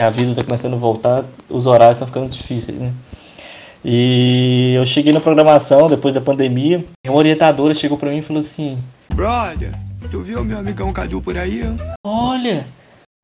[0.00, 2.92] A vida tá começando a voltar, os horários estão ficando difíceis, né?
[3.84, 6.84] E eu cheguei na programação depois da pandemia.
[7.04, 8.78] E uma orientadora chegou pra mim e falou assim:
[9.12, 9.72] Brother,
[10.10, 11.62] tu viu meu amigão Cadu por aí?
[12.04, 12.66] Olha,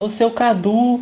[0.02, 1.00] o seu Cadu.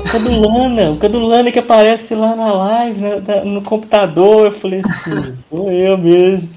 [0.00, 4.46] O Cadulana, o Cadulana que aparece lá na live, na- na- no computador.
[4.46, 6.48] Eu falei assim, sou eu mesmo.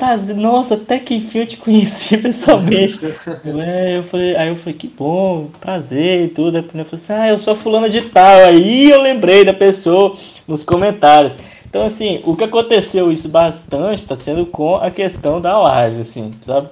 [0.00, 2.98] Trazer, nossa, até que enfim eu te conheci pessoalmente.
[3.44, 6.56] É, eu falei, aí eu falei, que bom, prazer e tudo.
[6.56, 8.38] Aí eu falei assim, ah, eu sou a fulana de tal.
[8.46, 10.16] Aí eu lembrei da pessoa
[10.48, 11.34] nos comentários.
[11.68, 16.34] Então, assim, o que aconteceu isso bastante está sendo com a questão da live, assim,
[16.46, 16.70] sabe?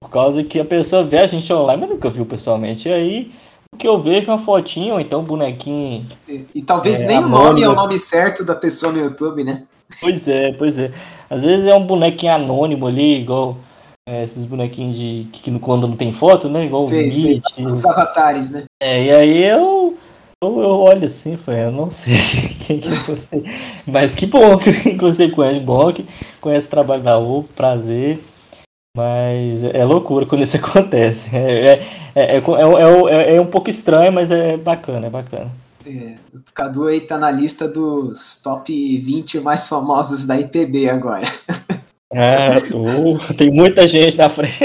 [0.00, 2.88] Por causa que a pessoa vê a gente online, mas nunca viu pessoalmente.
[2.88, 3.32] E aí,
[3.74, 6.06] o que eu vejo é uma fotinha, ou então um bonequinho.
[6.28, 9.42] E, e talvez É, nem o nome é o nome certo da pessoa no YouTube,
[9.42, 9.64] né?
[10.00, 10.92] Pois é, pois é.
[11.34, 13.56] Às vezes é um bonequinho anônimo ali, igual
[14.08, 16.64] é, esses bonequinhos de que no- quando não tem foto, né?
[16.64, 17.32] Igual o Sei, sei.
[17.32, 17.66] Nietzsche.
[17.66, 18.64] Os avatares, né?
[18.80, 19.96] É, e aí eu,
[20.40, 22.14] eu, eu olho assim, falei, eu não sei
[22.64, 23.44] quem que é você.
[23.84, 26.06] Mas que bom que você conhece, bom que
[26.40, 28.22] conhece o trabalho da U, prazer.
[28.96, 31.20] Mas é loucura quando isso acontece.
[31.34, 31.82] É,
[32.14, 35.50] é, é, é, é, um pouco estranho, mas é bacana, é bacana.
[35.86, 41.26] É, o Cadu aí tá na lista dos top 20 mais famosos da IPB agora.
[42.16, 43.34] Ah, tô.
[43.34, 44.56] tem muita gente na frente.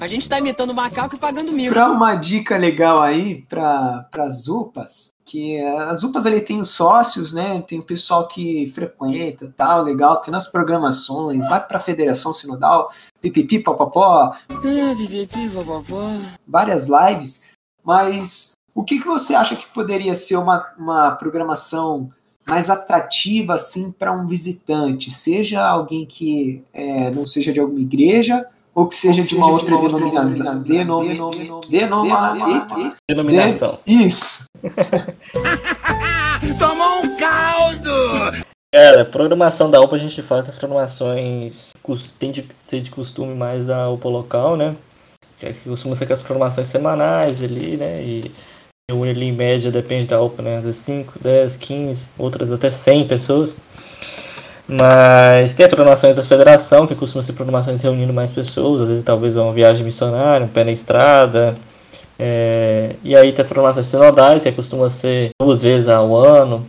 [0.00, 1.72] A gente tá imitando macaco e pagando mil.
[1.72, 7.34] Pra uma dica legal aí para as UPAs, que as UPAs ali tem os sócios,
[7.34, 7.60] né?
[7.66, 12.92] Tem o pessoal que frequenta, tal, legal, tem nas programações, vai para a Federação Sinodal,
[13.20, 14.32] pipipi, popopó.
[14.48, 16.08] É, pipipi, popopó.
[16.46, 17.50] Várias lives,
[17.84, 22.10] mas o que, que você acha que poderia ser uma, uma programação
[22.46, 28.46] mais atrativa assim para um visitante, seja alguém que é, não seja de alguma igreja
[28.74, 30.56] ou que seja, ou de, uma de uma outra, outra denominação.
[33.06, 33.78] Denominação.
[33.86, 34.44] Isso.
[36.58, 38.42] Tomou um caldo!
[38.74, 41.68] Cara, programação da UPA a gente faz as programações
[42.18, 44.74] tem de ser de costume mais da UPA local, né?
[45.38, 48.02] Que costuma ser com as programações semanais ali, né?
[48.02, 48.32] E
[48.90, 50.60] reúne ali em média, depende da UPA, né?
[50.60, 53.50] De 5, 10, 15, outras até 100 pessoas.
[54.68, 59.04] Mas tem as programações da federação, que costumam ser programações reunindo mais pessoas, às vezes
[59.04, 61.56] talvez uma viagem missionária, um pé na estrada.
[62.18, 62.96] É...
[63.02, 66.66] e aí tem as programações sinodais, que costuma ser duas vezes ao ano,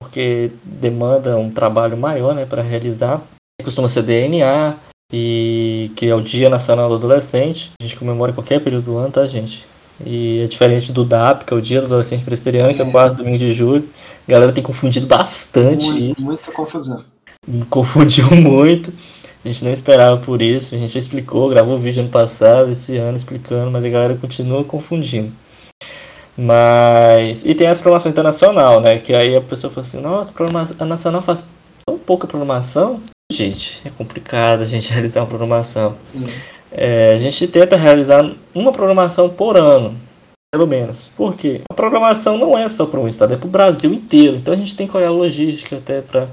[0.00, 3.20] porque demanda um trabalho maior né, para realizar.
[3.62, 4.74] Costuma ser DNA,
[5.12, 7.70] e que é o Dia Nacional do Adolescente.
[7.80, 9.64] A gente comemora em qualquer período do ano, tá, gente?
[10.04, 12.74] E é diferente do DAP, que é o Dia do Adolescente Presbiteriano, é.
[12.74, 13.88] que é o quarto domingo de julho.
[14.26, 16.22] A galera tem confundido bastante muito, isso.
[16.22, 17.04] Muita confusão.
[17.68, 18.92] Confundiu muito.
[19.44, 20.74] A gente não esperava por isso.
[20.74, 25.30] A gente explicou, gravou vídeo ano passado, esse ano explicando, mas a galera continua confundindo.
[26.36, 27.42] Mas.
[27.44, 28.98] E tem as programações internacional, né?
[28.98, 30.32] Que aí a pessoa fala assim, nossa,
[30.78, 31.44] a nacional faz
[31.86, 33.00] tão pouca programação.
[33.30, 35.94] Gente, é complicado a gente realizar uma programação.
[36.14, 36.26] Hum.
[36.76, 39.94] É, a gente tenta realizar uma programação por ano,
[40.52, 40.96] pelo menos.
[41.16, 41.60] Por quê?
[41.70, 44.36] A programação não é só para um estado, é para o Brasil inteiro.
[44.36, 46.26] Então a gente tem que olhar a logística até para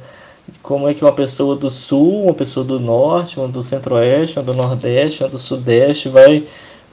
[0.63, 4.45] como é que uma pessoa do sul, uma pessoa do norte, uma do centro-oeste, uma
[4.45, 6.43] do nordeste, uma do sudeste vai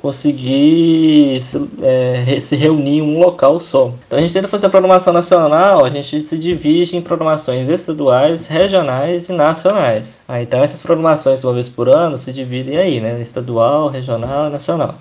[0.01, 3.93] conseguir se, é, se, reunir em um local só.
[4.07, 8.47] Então a gente tenta fazer a programação nacional, a gente se divide em programações estaduais,
[8.47, 10.07] regionais e nacionais.
[10.27, 13.21] Ah, então essas programações uma vez por ano se dividem aí, né?
[13.21, 14.95] Estadual, regional e nacional.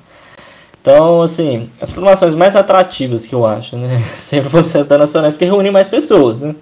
[0.81, 4.03] Então, assim, as programações mais atrativas que eu acho, né?
[4.29, 6.55] Sempre vão ser as nacionais, que reúnem mais pessoas, né?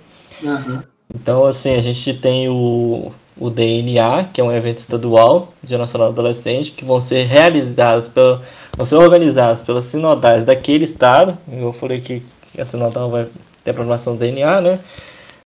[0.44, 0.82] Uhum.
[1.14, 6.10] Então, assim, a gente tem o o DNA, que é um evento estadual de Nacional
[6.10, 8.42] Adolescente, que vão ser realizados, pelo,
[8.76, 11.38] vão ser organizados pelas sinodais daquele estado.
[11.52, 12.24] Eu falei que
[12.58, 13.28] a sinodal vai
[13.64, 14.80] ter a programação do DNA, né?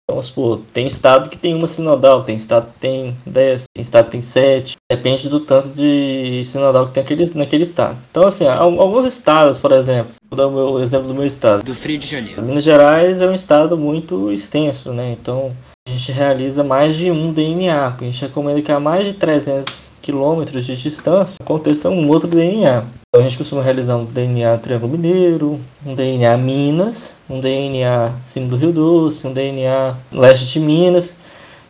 [0.09, 3.83] Então, vamos supor, tem estado que tem uma sinodal, tem estado que tem 10, tem
[3.83, 7.95] estado que tem 7, depende do tanto de sinodal que tem aquele, naquele estado.
[8.09, 11.63] Então, assim, alguns estados, por exemplo, vou dar o meu, exemplo do meu estado.
[11.63, 12.41] Do Frio de Janeiro.
[12.41, 15.15] Minas Gerais é um estado muito extenso, né?
[15.19, 15.51] Então,
[15.89, 19.73] a gente realiza mais de um DNA, a gente recomenda que a mais de 300
[20.03, 22.83] quilômetros de distância aconteça um outro DNA.
[23.07, 28.49] Então a gente costuma realizar um DNA Triângulo Mineiro, um DNA Minas, um DNA Cimo
[28.49, 31.11] do Rio Doce, um DNA Leste de Minas.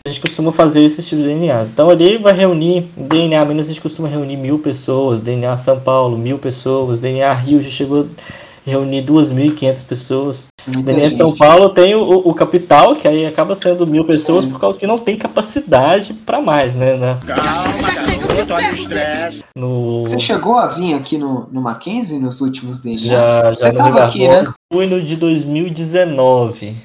[0.06, 1.70] A gente costuma fazer esses tipos de DNAs.
[1.70, 6.18] Então ali vai reunir, DNA Minas a gente costuma reunir mil pessoas, DNA São Paulo,
[6.18, 8.06] mil pessoas, DNA Rio já chegou
[8.70, 10.38] reunir 2.500 pessoas.
[10.68, 14.80] Muita São Paulo tem o, o, capital, que aí acaba sendo mil pessoas por causa
[14.80, 16.96] que não tem capacidade para mais, né?
[16.96, 17.20] né?
[19.56, 20.00] No...
[20.00, 23.02] Você chegou a vir aqui no, no Mackenzie nos últimos dias?
[23.02, 24.52] Já, já Você tava aqui, né?
[24.72, 26.76] Fui no de 2019.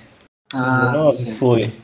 [0.53, 1.84] Ah, 2019 foi.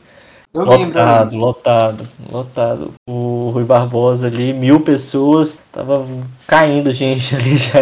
[0.53, 1.37] Eu lotado, lembro.
[1.37, 2.93] lotado, lotado.
[3.09, 6.05] O Rui Barbosa ali, mil pessoas, tava
[6.45, 7.79] caindo gente ali já.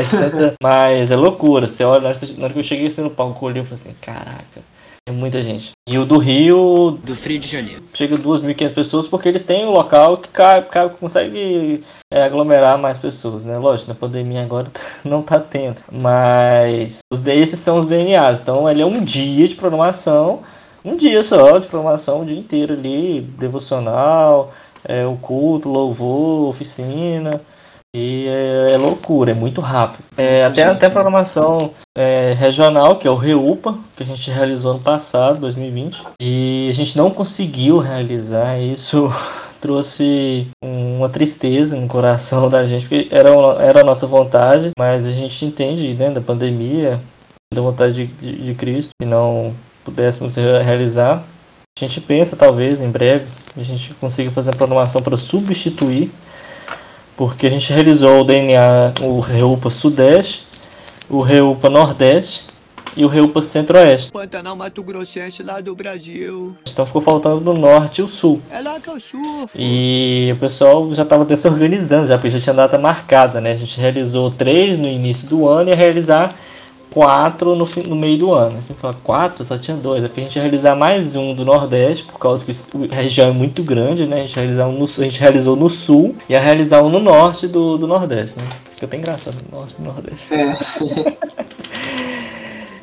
[0.62, 1.68] Mas é loucura.
[1.68, 4.62] Você olha, na hora que eu cheguei assim no palco, eu falei assim, caraca,
[5.08, 5.72] é muita gente.
[5.88, 7.00] E o do Rio.
[7.04, 7.82] Do Frio de Janeiro.
[7.92, 13.00] Chega 2.500 pessoas porque eles têm um local que cai, cai, consegue é, aglomerar mais
[13.00, 13.58] pessoas, né?
[13.58, 14.72] Lógico, na pandemia agora
[15.04, 15.78] não tá tendo.
[15.92, 18.40] Mas os desses são os DNAs.
[18.40, 20.42] Então ele é um dia de programação
[20.84, 24.54] um dia só de programação, um dia inteiro ali, devocional,
[24.84, 27.42] é, o culto, louvor, oficina.
[27.96, 30.04] E é, é loucura, é muito rápido.
[30.16, 34.72] É, até, até a programação é, regional, que é o REUPA, que a gente realizou
[34.72, 36.00] ano passado, 2020.
[36.22, 39.12] E a gente não conseguiu realizar isso.
[39.60, 43.30] trouxe uma tristeza no coração da gente, porque era,
[43.62, 47.00] era a nossa vontade, mas a gente entende, né, da pandemia,
[47.54, 49.54] da vontade de, de, de Cristo, e não
[49.90, 51.24] pudéssemos realizar.
[51.78, 53.26] A gente pensa, talvez, em breve,
[53.58, 56.12] a gente consiga fazer uma programação para substituir,
[57.16, 60.46] porque a gente realizou o DNA, o Reupa Sudeste,
[61.10, 62.44] o Reupa Nordeste
[62.96, 64.12] e o Reupa Centro-Oeste.
[64.12, 66.56] Pantanal Mato Grossense lá do Brasil.
[66.68, 68.42] Então ficou faltando do Norte e o Sul.
[68.52, 69.58] É lá que eu surfo.
[69.58, 73.54] E o pessoal já estava até se organizando, já porque já tinha data marcada, né?
[73.54, 76.36] A gente realizou três no início do ano e ia realizar
[76.92, 78.58] quatro no, fim, no meio do ano.
[78.58, 80.04] Assim, fala, quatro, só tinha dois.
[80.04, 82.54] Aqui a gente ia realizar mais um do Nordeste, por causa que
[82.92, 84.22] a região é muito grande, né?
[84.22, 87.00] A gente, realizar um no, a gente realizou no Sul e ia realizar um no
[87.00, 88.46] Norte do, do Nordeste, né?
[88.74, 90.28] Fica até engraçado, Norte do Nordeste.
[90.32, 91.50] É.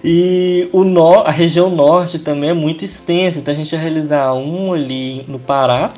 [0.08, 4.32] E o no, a região norte também é muito extensa, então a gente ia realizar
[4.34, 5.92] um ali no Pará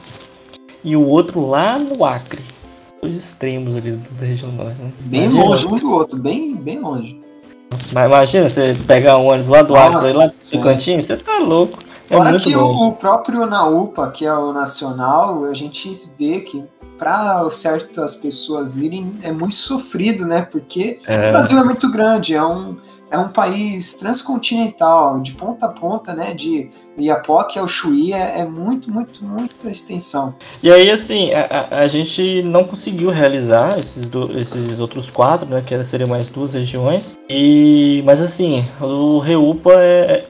[0.82, 2.40] e o outro lá no Acre.
[3.02, 4.80] Dois extremos ali da região norte.
[4.80, 4.92] Né?
[5.00, 7.20] Bem longe um do outro, bem, bem longe.
[7.92, 11.78] Mas imagina você pegar um ônibus lá do Nossa, lá do cantinho, você tá louco.
[12.10, 16.64] É Fora que o, o próprio NAUPA, que é o nacional, a gente vê que
[16.98, 20.42] para certas pessoas irem é muito sofrido, né?
[20.42, 22.76] Porque o É, Brasil é muito grande, é um,
[23.10, 26.34] é um país transcontinental, de ponta a ponta, né?
[26.34, 30.34] De Iapoque ao Chuí é, é muito, muito, muita extensão.
[30.62, 35.62] E aí, assim, a, a- gente não conseguiu realizar esses, do- esses outros quatro, né?
[35.64, 37.16] Que seriam mais duas regiões.
[37.28, 40.24] E, mas, assim, o Reupa é,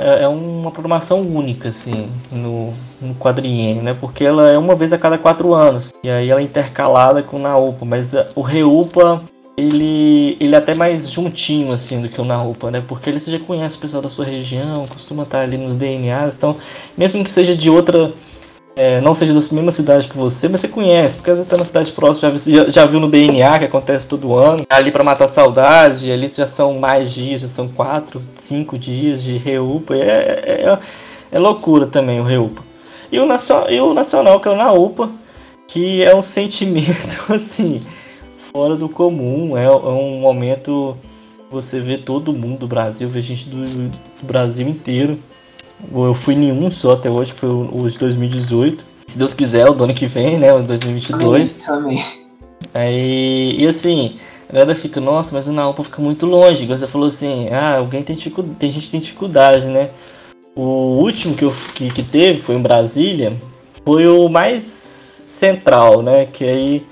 [0.00, 3.96] é, é uma programação única, assim, no, no quadriênio, né?
[3.98, 5.90] Porque ela é uma vez a cada quatro anos.
[6.02, 7.84] E aí ela é intercalada com o Naupa.
[7.84, 9.22] Mas a- o Reupa,
[9.58, 12.80] ele, ele é até mais juntinho, assim, do que o Naupa, né?
[12.86, 16.34] Porque ele já conhece o pessoal da sua região, costuma estar ali nos DNAs.
[16.36, 16.56] Então,
[16.96, 18.12] mesmo que seja de outra
[18.76, 21.56] é, não seja da mesma cidade que você, mas você conhece, porque às vezes tá
[21.56, 25.02] na cidade próxima, já, já, viu no DNA que acontece todo ano, tá ali pra
[25.02, 29.98] matar saudade, ali já são mais dias, já são quatro, cinco dias de Reupa, é,
[29.98, 30.78] é, é-
[31.32, 32.62] é loucura também o Reupa.
[33.10, 35.10] E o, nacional, e o Nacional, que é o Naupa,
[35.66, 36.94] que é um sentimento
[37.34, 37.82] assim,
[38.52, 40.96] fora do comum, é, é um momento
[41.50, 45.18] você vê todo mundo do Brasil, vê gente do, do Brasil inteiro.
[45.92, 48.84] Eu fui em um só até hoje, foi o, de 2018.
[49.06, 50.52] Se Deus quiser, o do ano que vem, né?
[50.52, 51.56] O de 2022.
[51.66, 52.02] Amém.
[52.74, 54.18] Aí, e assim,
[54.48, 56.66] a galera fica, nossa, mas o Naupa fica muito longe.
[56.66, 59.90] Você falou assim, ah, alguém tem dificuldade, tem gente que tem dificuldade, né?
[60.54, 63.36] O último que, eu, que, que teve foi em Brasília,
[63.84, 64.64] foi o mais
[65.38, 66.26] central, né?
[66.26, 66.86] Que aí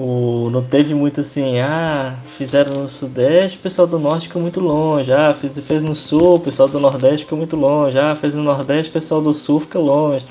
[0.00, 4.58] o, não teve muito assim, ah, fizeram no Sudeste, o pessoal do Norte ficou muito
[4.58, 8.34] longe, ah, fez, fez no Sul, o pessoal do Nordeste ficou muito longe, ah, fez
[8.34, 10.24] no Nordeste, o pessoal do Sul fica longe.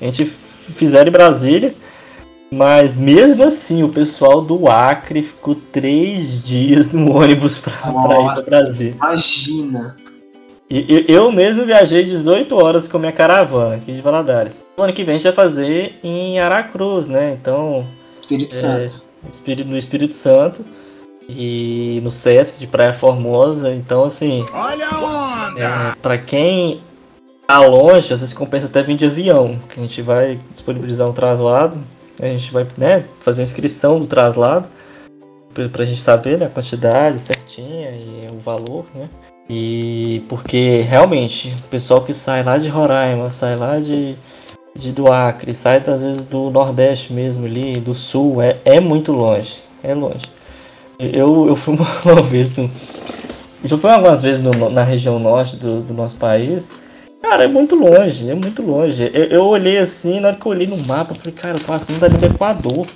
[0.00, 0.32] A gente
[0.76, 1.74] fizeram em Brasília,
[2.50, 7.92] mas mesmo assim o pessoal do Acre ficou três dias no ônibus pra, pra ir
[7.92, 8.48] Nossa.
[8.48, 8.94] Brasília.
[8.94, 9.96] Imagina.
[10.70, 14.54] E, eu mesmo viajei 18 horas com a minha caravana aqui de Valadares.
[14.74, 17.36] O ano que vem a gente vai fazer em Aracruz, né?
[17.38, 17.86] Então,
[18.26, 18.58] Espírito É.
[18.88, 19.04] Santo.
[19.32, 20.64] Espírito- no Espírito Santo
[21.28, 23.72] e no Sesc de Praia Formosa.
[23.72, 25.60] Então, assim, Olha a onda!
[25.60, 26.80] é, para quem
[27.46, 31.12] tá longe, às vezes compensa até vir de avião, que a gente vai disponibilizar um
[31.12, 31.76] traslado,
[32.20, 34.66] a gente vai né, fazer a inscrição do traslado
[35.54, 39.08] pra, pra gente saber né, a quantidade certinha e o valor, né?
[39.48, 44.16] E porque realmente o pessoal que sai lá de Roraima, sai lá de,
[44.76, 49.12] de do Acre, sai às vezes do Nordeste mesmo ali, do Sul, é, é muito
[49.12, 50.22] longe, é longe.
[50.98, 51.74] Eu, eu fui
[52.04, 52.70] uma, vez, no-
[53.64, 56.64] já fui algumas vezes no- na região norte do, do nosso país.
[57.20, 59.10] Cara, é muito longe, é muito longe.
[59.12, 61.60] Eu, eu olhei assim, na hora que eu olhei no mapa, eu falei, cara, eu
[61.60, 62.86] tô passando dali do Equador.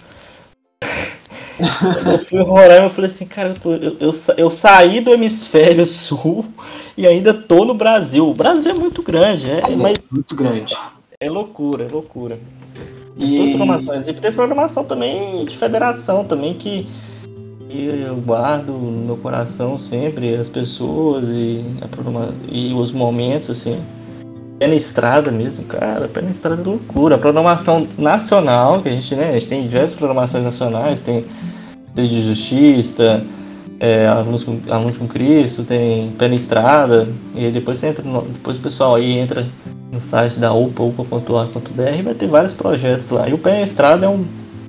[1.61, 5.85] eu fui em Roraima e falei assim, cara, eu, eu, eu, eu saí do hemisfério
[5.87, 6.45] sul
[6.97, 8.29] e ainda tô no Brasil.
[8.29, 10.77] O Brasil é muito grande, é, mas Muito grande.
[11.23, 12.39] É loucura, é loucura.
[13.19, 14.09] E- Tem programações.
[14.09, 16.89] E tem programação também de federação também que,
[17.69, 21.63] eu guardo no meu coração sempre, as pessoas e,
[22.51, 23.79] e os momentos, assim.
[24.59, 27.17] Pé na estrada mesmo, cara, pé na estrada é loucura.
[27.17, 31.25] A programação nacional, que a gente, né, a gente tem diversas programações nacionais, tem
[31.95, 33.23] Desde de Justiça,
[33.79, 38.03] é, Alunos, com, Alunos com Cristo, tem Pé na Estrada, e aí depois você entra
[38.03, 39.47] depois o pessoal aí entra
[39.91, 43.29] no site da UPA, upa.org.br e vai ter vários projetos lá.
[43.29, 44.25] E o Pé Estrada é uma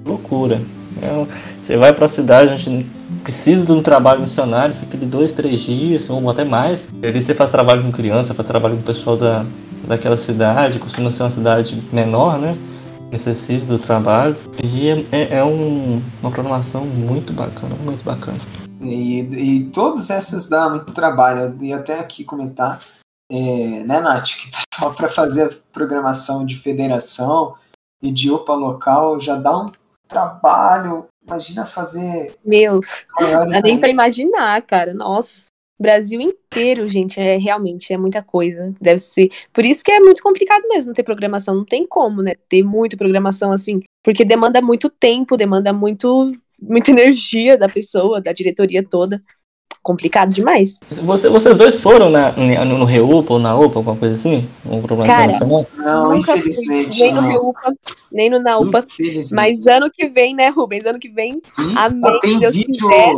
[0.06, 0.62] loucura.
[1.02, 1.26] É
[1.62, 2.86] você vai para a cidade, a gente
[3.24, 6.82] precisa de um trabalho missionário, fica de dois, três dias, ou até mais.
[7.02, 9.46] E ali você faz trabalho com criança, faz trabalho com o pessoal da,
[9.88, 12.58] daquela cidade, costuma ser uma cidade menor, né?
[13.12, 14.36] Necessita do trabalho.
[14.64, 18.40] E é, é- é um- uma programação muito bacana, muito bacana.
[18.82, 21.56] E, e todas essas dá muito trabalho.
[21.62, 22.80] Ia até aqui comentar,
[23.32, 27.56] é, né, Nath, que pessoal para fazer programação de federação
[28.04, 29.72] e de UPA local já dá um
[30.06, 31.08] trabalho.
[31.26, 32.82] Imagina fazer Meu,
[33.18, 34.94] dá nem pra imaginar, cara.
[34.94, 35.46] Nossa.
[35.80, 38.76] Brasil inteiro, gente, é realmente é muita coisa.
[38.82, 39.30] Deve ser.
[39.54, 41.56] Por isso que é muito complicado mesmo ter programação.
[41.56, 42.34] Não tem como, né?
[42.50, 43.82] Ter muita programação assim.
[44.04, 49.24] Porque demanda muito tempo, demanda muito, muita energia da pessoa, da diretoria toda.
[49.84, 50.80] Complicado demais.
[50.92, 54.48] Você, vocês dois foram na, no, no Reupa ou na UPA, alguma coisa assim?
[54.66, 55.40] Um problema Cara?
[55.40, 57.00] Não, Nunca fui infelizmente.
[57.02, 57.30] nem no não.
[57.30, 57.74] Reupa,
[58.12, 58.86] nem no Naupa.
[58.88, 59.34] Infelizmente.
[59.34, 60.86] Mas ano que vem, né, Rubens?
[60.86, 63.14] Ano que vem, Sim, Amém, tem Deus vídeo, quiser.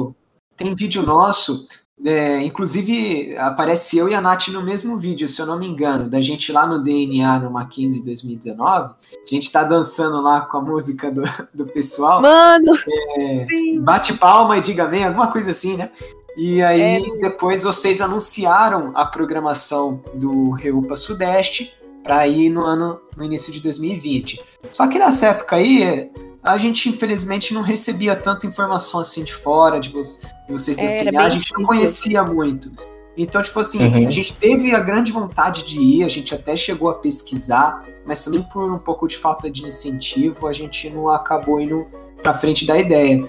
[0.56, 1.68] tem vídeo nosso.
[2.06, 6.10] é, inclusive, aparece eu e a Nath no mesmo vídeo, se eu não me engano,
[6.10, 8.94] da gente lá no DNA no Mackenzie 2019.
[8.94, 8.96] A
[9.30, 12.22] gente tá dançando lá com a música do, do pessoal.
[12.22, 12.72] mano,
[13.18, 13.46] É,
[13.82, 15.92] bate palma e diga amém, alguma coisa assim, né?
[16.36, 17.00] E aí, É.
[17.22, 21.72] depois vocês anunciaram a programação do Reupa Sudeste
[22.04, 24.42] para ir no ano, no início de 2020.
[24.72, 26.10] Só que nessa época aí,
[26.42, 30.78] a gente infelizmente não recebia tanta informação assim de fora, de, vo- de vocês
[31.16, 32.70] a gente não conhecia muito.
[33.16, 34.08] Então, tipo assim, Uhum.
[34.08, 38.24] a gente teve a grande vontade de ir, a gente até chegou a pesquisar, mas
[38.26, 41.86] também por um pouco de falta de incentivo, a gente não acabou indo
[42.24, 43.24] pra frente da ideia.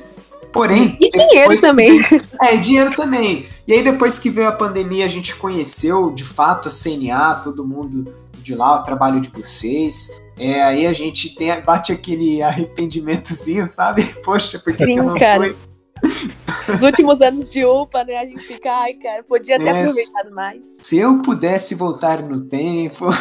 [0.55, 2.01] Porém, E dinheiro que também.
[2.41, 3.47] é, dinheiro também.
[3.67, 7.67] E aí, depois que veio a pandemia, a gente conheceu de fato a CNA, todo
[7.67, 10.23] mundo de lá, o trabalho de vocês.
[10.39, 14.05] É, aí a gente tem, bate aquele arrependimentozinho, sabe?
[14.25, 15.41] Poxa, porque Sim, eu não cara.
[15.43, 15.57] fui.
[16.73, 18.17] Os últimos anos de UPA, né?
[18.19, 20.61] A gente fica, ai, cara, podia ter É, aproveitado mais.
[20.83, 23.07] Se eu pudesse voltar no tempo.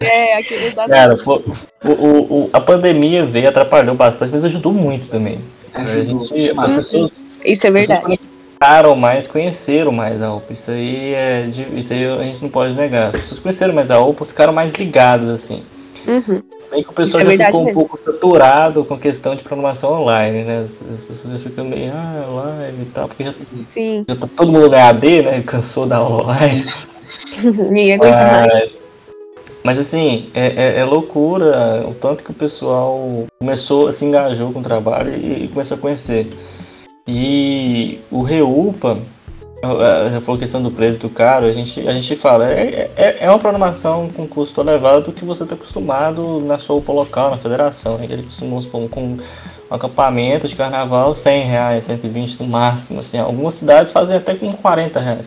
[0.00, 0.90] É, aquele exato.
[0.90, 5.40] Cara, o, o- o- a pandemia veio, atrapalhou bastante, mas ajudou muito também.
[5.74, 6.70] Ajudou gente, demais.
[6.72, 7.10] as pessoas
[7.44, 8.02] Isso é verdade.
[8.60, 10.52] conheceram mais, conheceram mais a UPA.
[10.52, 13.08] Isso aí, é, de- isso aí a gente não pode negar.
[13.14, 15.62] As pessoas conheceram mais a UPA, ficaram mais ligadas, assim.
[16.06, 16.42] Uhum.
[16.70, 17.78] Bem que o Isso pessoal é já verdade ficou um mesmo.
[17.88, 20.64] pouco saturado com questão de programação online, né?
[20.66, 22.24] As, as pessoas já ficam meio, ah,
[22.58, 23.34] live e tal, porque já,
[23.68, 25.42] Sim, já tá todo mundo na AD, né?
[25.46, 26.64] Cansou da online.
[27.42, 28.71] ninguém aguenta mais.
[29.64, 34.60] Mas, assim, é, é- é loucura o tanto que o pessoal começou, se engajou com
[34.60, 36.32] o trabalho e, e começou a conhecer.
[37.06, 38.98] E o Reupa,
[40.10, 43.28] já falou questão do preço do caro, a gente, a gente fala, é, é, é
[43.28, 47.36] uma programação com custo elevado do que você está acostumado na sua UPA local, na
[47.36, 47.98] federação.
[47.98, 48.06] Né?
[48.10, 49.18] Ele costuma supor, com um
[49.70, 53.00] acampamento de carnaval, 100 reais, 120 no máximo.
[53.00, 55.26] Assim, algumas cidades fazem até com 40 reais.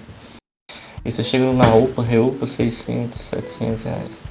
[1.05, 4.24] E você chega na UPA, Reupa, 600, 700 reais.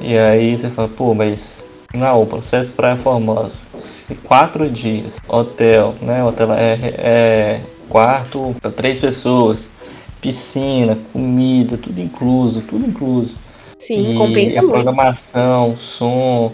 [0.00, 1.58] E aí você fala, pô, mas
[1.94, 3.52] na UPA, Acesso Praia Formosa,
[4.24, 6.22] quatro dias, hotel, né?
[6.22, 9.68] Hotel é, é quarto para três pessoas,
[10.20, 13.34] piscina, comida, tudo incluso, tudo incluso.
[13.78, 14.74] Sim, E compensa a muito.
[14.74, 16.52] programação, som.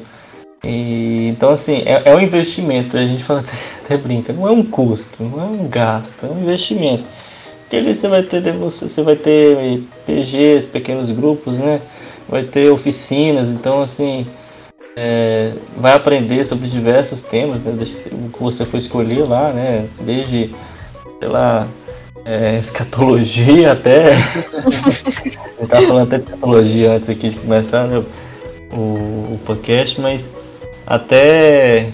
[0.62, 2.97] E, então, assim, é, é um investimento.
[2.97, 3.53] A gente fala até,
[3.84, 7.05] até brinca, não é um custo, não é um gasto, é um investimento.
[7.62, 11.80] Porque ali você vai ter você vai ter PGs, pequenos grupos, né?
[12.28, 14.26] Vai ter oficinas, então assim
[14.96, 17.72] é, vai aprender sobre diversos temas, né?
[18.12, 19.88] O que você for escolher lá, né?
[20.00, 20.54] Desde,
[21.18, 21.66] sei lá,
[22.24, 24.18] é, escatologia até.
[25.60, 28.02] Eu tava falando até de escatologia antes aqui de começar né,
[28.72, 30.22] o, o podcast, mas
[30.86, 31.90] até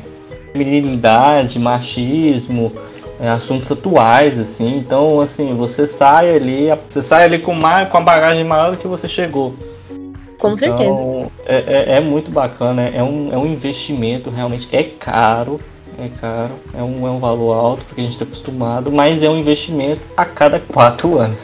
[0.53, 2.73] feminilidade, machismo,
[3.21, 4.77] é, assuntos atuais, assim.
[4.77, 8.77] Então, assim, você sai ali, você sai ali com, mais, com a bagagem maior do
[8.77, 9.55] que você chegou.
[10.41, 10.83] Com certeza.
[10.83, 15.61] Então, é, é, é muito bacana, é um, é um investimento, realmente é caro,
[15.99, 19.29] é caro, é um, é um valor alto porque a gente está acostumado, mas é
[19.29, 21.39] um investimento a cada quatro anos.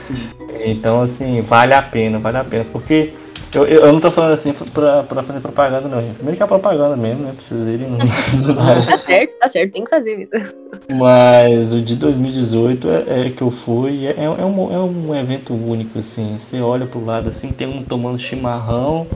[0.00, 0.28] Sim.
[0.64, 3.12] Então, assim, vale a pena, vale a pena, porque
[3.54, 6.14] eu, eu, eu não tô falando assim pra, pra fazer propaganda, não, gente.
[6.16, 7.32] Primeiro que é propaganda mesmo, né?
[7.34, 7.96] Pra vocês irem.
[8.86, 10.54] Tá certo, tá certo, tem que fazer, vida.
[10.94, 15.54] Mas o de 2018 é, é que eu fui, é, é, um, é um evento
[15.54, 16.38] único, assim.
[16.38, 19.06] Você olha pro lado assim, tem um tomando chimarrão,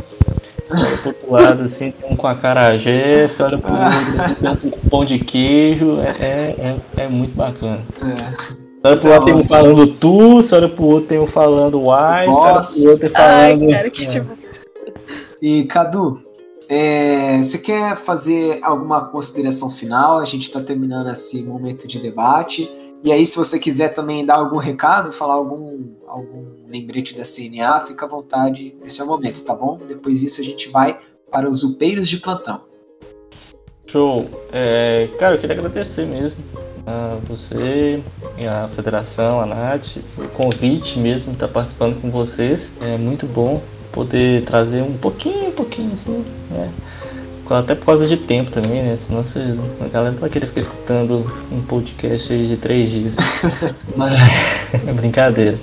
[0.68, 4.35] você olha pro outro lado assim, tem um com acarajé, você olha pro outro assim,
[4.35, 7.80] tem um com pão de queijo, é, é, é, é muito bacana.
[8.03, 8.61] É.
[8.83, 11.80] Você olha pro lado tem um falando tu, você olha pro outro tem um falando
[11.83, 12.89] uai, você olha pro Nossa.
[12.91, 13.70] outro tem Ai, falando.
[13.70, 14.09] cara, que É.
[14.11, 14.39] tipo.
[15.41, 16.20] E Cadu,
[16.68, 20.18] é, você quer fazer alguma consideração final?
[20.18, 22.68] A gente está terminando esse momento de debate.
[23.05, 27.80] E aí, se você quiser também dar algum recado, falar algum, algum lembrete da CNA,
[27.80, 28.76] fica à vontade.
[28.85, 29.78] Esse é o momento, tá bom?
[29.89, 30.97] Depois disso, a gente vai
[31.30, 32.61] para os upeiros de plantão.
[33.87, 34.26] Show.
[34.53, 36.37] É, cara, eu queria agradecer mesmo
[36.87, 38.01] a você
[38.39, 42.61] e a federação, a Nath, o convite mesmo de estar participando com vocês.
[42.80, 43.62] É muito bom
[43.93, 46.70] poder trazer um pouquinho, um pouquinho assim, né?
[47.51, 48.99] até por causa de tempo também, né?
[49.07, 53.14] Senão vocês, a galera não vai querer ficar escutando um podcast aí de três dias.
[53.97, 54.18] Mas
[54.72, 55.59] é brincadeira.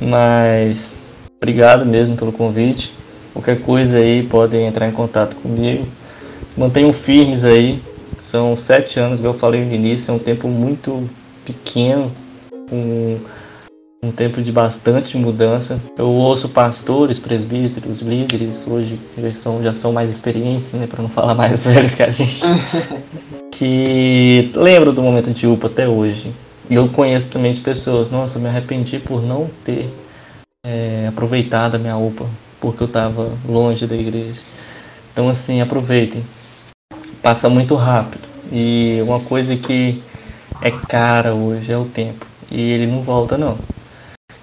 [0.00, 0.94] Mas
[1.36, 2.92] obrigado mesmo pelo convite.
[3.32, 5.86] Qualquer coisa aí podem entrar em contato comigo.
[6.56, 7.80] Mantenham firmes aí.
[8.30, 11.08] São sete anos, como eu falei no início, é um tempo muito
[11.46, 12.12] pequeno,
[12.70, 13.18] um,
[14.02, 15.80] um tempo de bastante mudança.
[15.96, 21.08] Eu ouço pastores, presbíteros, líderes, hoje já são, já são mais experientes, né, para não
[21.08, 22.42] falar mais velhos que a gente,
[23.50, 26.30] que lembram do momento de UPA até hoje.
[26.68, 29.88] E eu conheço também de pessoas, nossa, me arrependi por não ter
[30.66, 32.26] é, aproveitado a minha UPA,
[32.60, 34.40] porque eu estava longe da igreja.
[35.14, 36.22] Então assim, aproveitem.
[37.28, 38.26] Passa muito rápido.
[38.50, 40.02] E uma coisa que
[40.62, 42.24] é cara hoje é o tempo.
[42.50, 43.58] E ele não volta não.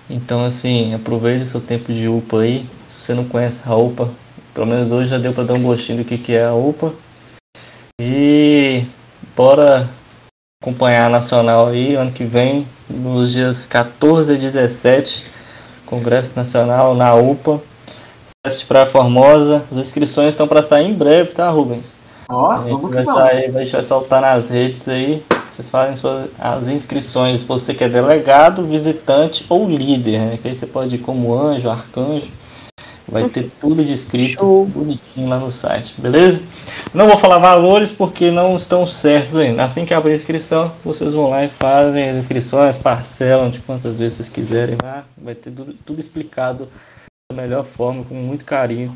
[0.07, 2.63] Então assim, aproveite seu tempo de UPA aí.
[2.99, 4.11] Se você não conhece a UPA,
[4.53, 6.93] pelo menos hoje já deu para dar um gostinho do que, que é a UPA.
[7.99, 8.85] E
[9.35, 9.89] bora
[10.61, 15.25] acompanhar a Nacional aí ano que vem, nos dias 14 e 17,
[15.87, 17.59] Congresso Nacional na UPA.
[18.45, 19.65] Teste para Formosa.
[19.71, 21.94] As inscrições estão para sair em breve, tá, Rubens?
[22.29, 25.23] Ó, A gente vamos que vai sair, vai vai soltar nas redes aí.
[25.55, 27.41] Vocês fazem suas, as inscrições.
[27.43, 30.39] Você que é delegado, visitante ou líder, né?
[30.41, 32.27] Que aí você pode ir como anjo, arcanjo.
[33.07, 34.65] Vai ter tudo descrito Show.
[34.65, 36.41] bonitinho lá no site, beleza?
[36.93, 39.63] Não vou falar valores porque não estão certos ainda.
[39.63, 43.95] Assim que abrir a inscrição, vocês vão lá e fazem as inscrições, parcelam de quantas
[43.95, 45.05] vezes vocês quiserem lá.
[45.15, 46.67] Vai ter tudo, tudo explicado
[47.31, 48.95] da melhor forma, com muito carinho,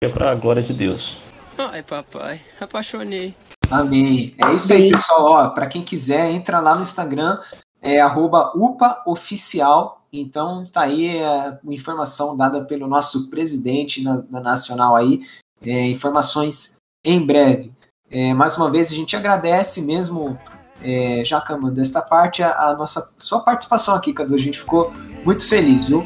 [0.00, 1.27] que é para a glória de Deus.
[1.72, 3.34] Ai, papai, apaixonei.
[3.68, 4.34] Amém.
[4.38, 5.24] É isso aí, pessoal.
[5.24, 7.38] Ó, para quem quiser, entra lá no Instagram,
[7.82, 10.06] é arroba upaoficial.
[10.12, 15.22] Então, tá aí a informação dada pelo nosso presidente na, na Nacional aí.
[15.60, 17.72] É, informações em breve.
[18.10, 20.38] É, mais uma vez, a gente agradece mesmo,
[20.82, 24.34] é, já comandando esta parte, a, a nossa sua participação aqui, Cadu.
[24.34, 24.92] A gente ficou
[25.24, 26.04] muito feliz, viu?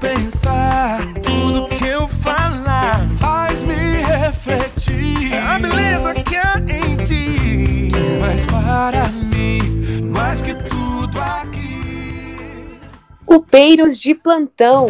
[0.00, 5.32] Pensar, tudo que eu falar faz me refletir.
[5.34, 7.90] A beleza que há em ti,
[8.20, 12.80] mas para mim, mais que tudo aqui.
[13.28, 14.88] Upeiros de plantão.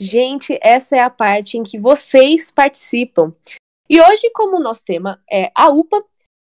[0.00, 3.32] Gente, essa é a parte em que vocês participam.
[3.92, 6.02] E hoje, como o nosso tema é a UPA,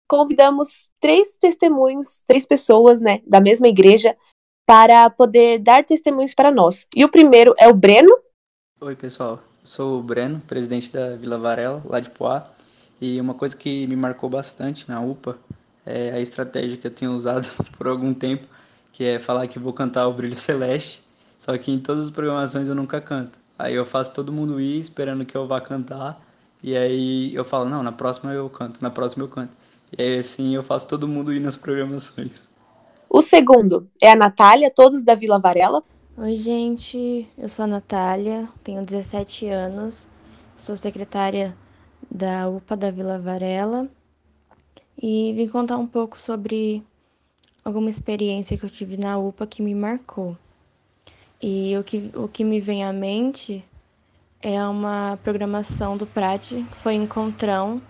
[0.09, 4.17] convidamos três testemunhos, três pessoas, né, da mesma igreja,
[4.65, 6.87] para poder dar testemunhos para nós.
[6.95, 8.09] E o primeiro é o Breno.
[8.81, 9.39] Oi, pessoal.
[9.63, 12.45] Sou o Breno, presidente da Vila Varela, lá de Poá.
[12.99, 15.37] E uma coisa que me marcou bastante na UPA
[15.85, 18.47] é a estratégia que eu tenho usado por algum tempo,
[18.91, 21.03] que é falar que vou cantar o Brilho Celeste,
[21.37, 23.37] só que em todas as programações eu nunca canto.
[23.55, 26.24] Aí eu faço todo mundo ir esperando que eu vá cantar,
[26.65, 29.55] e aí eu falo, não, na próxima eu canto, na próxima eu canto.
[29.95, 32.49] E aí assim eu faço todo mundo ir nas programações.
[33.07, 35.83] O segundo é a Natália, todos da Vila Varela.
[36.17, 37.29] Oi, gente.
[37.37, 40.07] Eu sou a Natália, tenho 17 anos,
[40.57, 41.55] sou secretária
[42.09, 43.87] da UPA da Vila Varela
[44.99, 46.83] e vim contar um pouco sobre
[47.63, 50.35] alguma experiência que eu tive na UPA que me marcou.
[51.39, 53.63] E o que, o que me vem à mente
[54.41, 57.81] é uma programação do Prat, que foi Encontrão,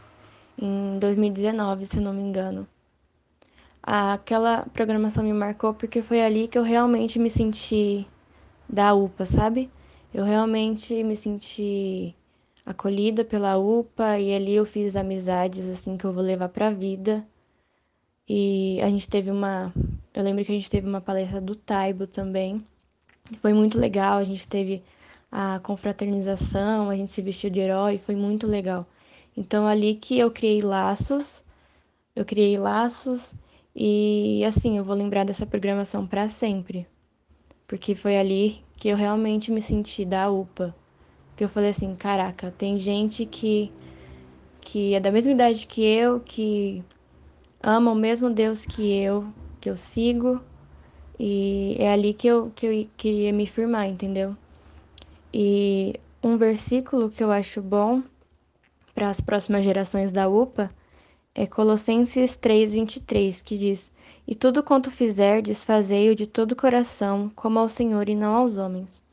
[0.58, 2.68] em 2019, se não me engano.
[3.84, 8.08] Aquela programação me marcou porque foi ali que eu realmente me senti
[8.68, 9.70] da UPA, sabe?
[10.14, 12.16] Eu realmente me senti
[12.66, 17.26] acolhida pela UPA e ali eu fiz amizades assim que eu vou levar pra vida.
[18.28, 19.72] E a gente teve uma,
[20.14, 22.66] eu lembro que a gente teve uma palestra do Taibo também.
[23.40, 24.82] Foi muito legal, a gente teve
[25.32, 28.86] a confraternização, a gente se vestiu de herói, foi muito legal.
[29.36, 31.44] Então ali que eu criei laços,
[32.16, 33.34] eu criei laços
[33.76, 36.88] e assim, eu vou lembrar dessa programação para sempre.
[37.68, 40.74] Porque foi ali que eu realmente me senti da UPA.
[41.36, 43.72] Que eu falei assim, caraca, tem gente que
[44.62, 46.84] que é da mesma idade que eu, que
[47.62, 49.28] ama o mesmo Deus que eu,
[49.62, 50.42] que eu sigo.
[51.20, 54.36] E é ali que eu, que eu queria me firmar, entendeu?
[55.38, 58.02] E um versículo que eu acho bom
[58.94, 60.72] para as próximas gerações da UPA
[61.36, 63.92] é Colossenses 3:23, que diz:
[64.26, 68.58] "E tudo quanto fizerdes, fazei-o de todo o coração, como ao Senhor e não aos
[68.58, 69.04] homens".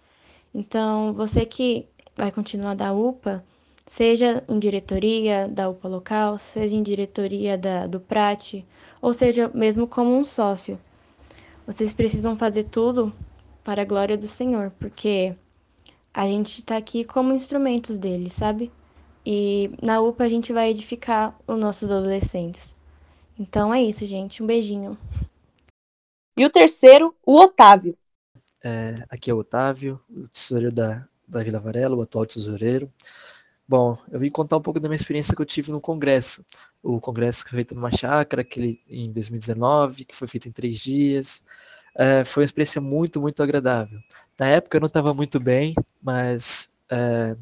[0.54, 3.44] Então, você que vai continuar da UPA,
[3.88, 8.64] seja em diretoria da UPA local, seja em diretoria da, do PRAT,
[9.00, 10.78] ou seja, mesmo como um sócio.
[11.66, 13.12] Vocês precisam fazer tudo
[13.64, 15.34] para a glória do Senhor, porque
[16.12, 18.70] a gente está aqui como instrumentos dele, sabe?
[19.24, 22.76] E na UPA a gente vai edificar os nossos adolescentes.
[23.38, 24.42] Então é isso, gente.
[24.42, 24.98] Um beijinho.
[26.36, 27.96] E o terceiro, o Otávio.
[28.62, 32.92] É, aqui é o Otávio, o tesoureiro da, da Vila Varela, o atual tesoureiro.
[33.66, 36.44] Bom, eu vim contar um pouco da minha experiência que eu tive no congresso.
[36.82, 40.78] O congresso que foi feito numa chácara, aquele em 2019, que foi feito em três
[40.78, 41.42] dias.
[41.94, 43.98] É, foi uma experiência muito, muito agradável.
[44.38, 47.36] Na época eu não estava muito bem, mas é,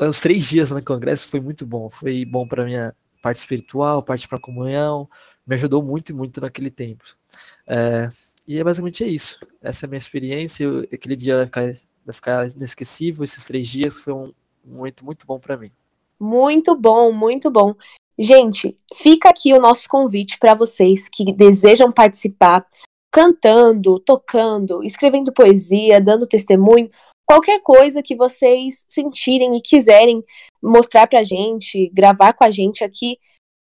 [0.00, 1.90] os três dias no congresso foi muito bom.
[1.90, 5.08] Foi bom para minha parte espiritual, parte para comunhão.
[5.46, 7.04] Me ajudou muito, muito naquele tempo.
[7.66, 8.10] É,
[8.46, 9.38] e é basicamente é isso.
[9.62, 10.64] Essa é a minha experiência.
[10.64, 11.62] Eu, aquele dia vai ficar,
[12.04, 13.24] vai ficar inesquecível.
[13.24, 14.32] Esses três dias foi um
[14.64, 15.70] momento muito bom para mim.
[16.18, 17.74] Muito bom, muito bom.
[18.18, 22.66] Gente, fica aqui o nosso convite para vocês que desejam participar,
[23.16, 26.86] cantando, tocando, escrevendo poesia, dando testemunho,
[27.24, 30.22] qualquer coisa que vocês sentirem e quiserem
[30.62, 33.16] mostrar pra gente, gravar com a gente aqui,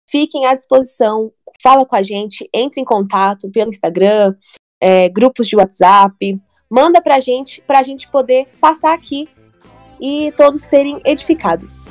[0.08, 4.32] fiquem à disposição, fala com a gente, entre em contato pelo Instagram,
[4.80, 6.40] é, grupos de WhatsApp,
[6.70, 9.28] manda pra gente, pra gente poder passar aqui
[10.00, 11.90] e todos serem edificados.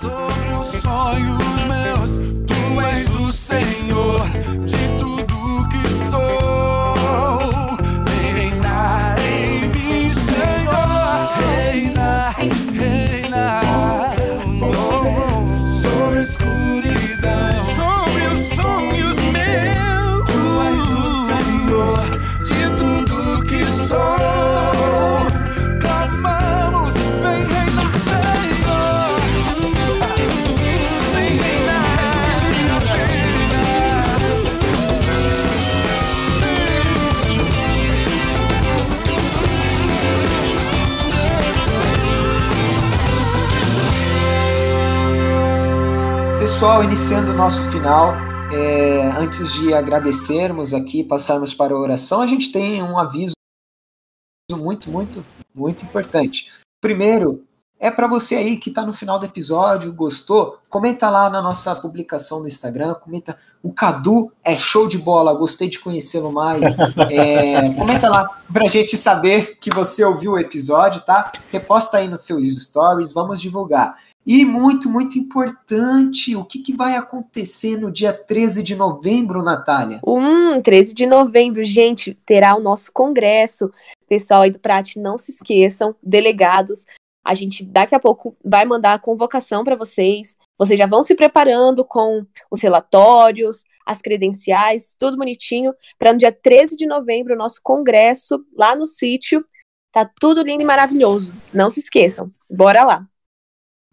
[0.00, 1.38] Sobre os sonhos
[1.68, 2.16] meus,
[2.48, 4.91] tu és o Senhor
[46.62, 48.14] Pessoal, iniciando o nosso final,
[48.52, 53.32] é, antes de agradecermos aqui, passarmos para a oração, a gente tem um aviso
[54.52, 56.52] muito, muito, muito importante.
[56.80, 57.44] Primeiro,
[57.80, 61.74] é para você aí que está no final do episódio, gostou, comenta lá na nossa
[61.74, 66.76] publicação no Instagram, comenta, o Cadu é show de bola, gostei de conhecê-lo mais.
[67.10, 71.32] É, comenta lá pra gente saber que você ouviu o episódio, tá?
[71.50, 73.98] Reposta aí nos seus stories, vamos divulgar.
[74.24, 80.00] E muito, muito importante, o que, que vai acontecer no dia 13 de novembro, Natália?
[80.06, 83.70] Hum, 13 de novembro, gente, terá o nosso congresso.
[84.08, 86.86] Pessoal aí do Prat, não se esqueçam, delegados,
[87.24, 90.36] a gente daqui a pouco vai mandar a convocação para vocês.
[90.58, 96.32] Vocês já vão se preparando com os relatórios, as credenciais, tudo bonitinho, para no dia
[96.32, 99.44] 13 de novembro, o nosso congresso lá no sítio.
[99.92, 101.32] Tá tudo lindo e maravilhoso.
[101.52, 102.32] Não se esqueçam.
[102.50, 103.06] Bora lá.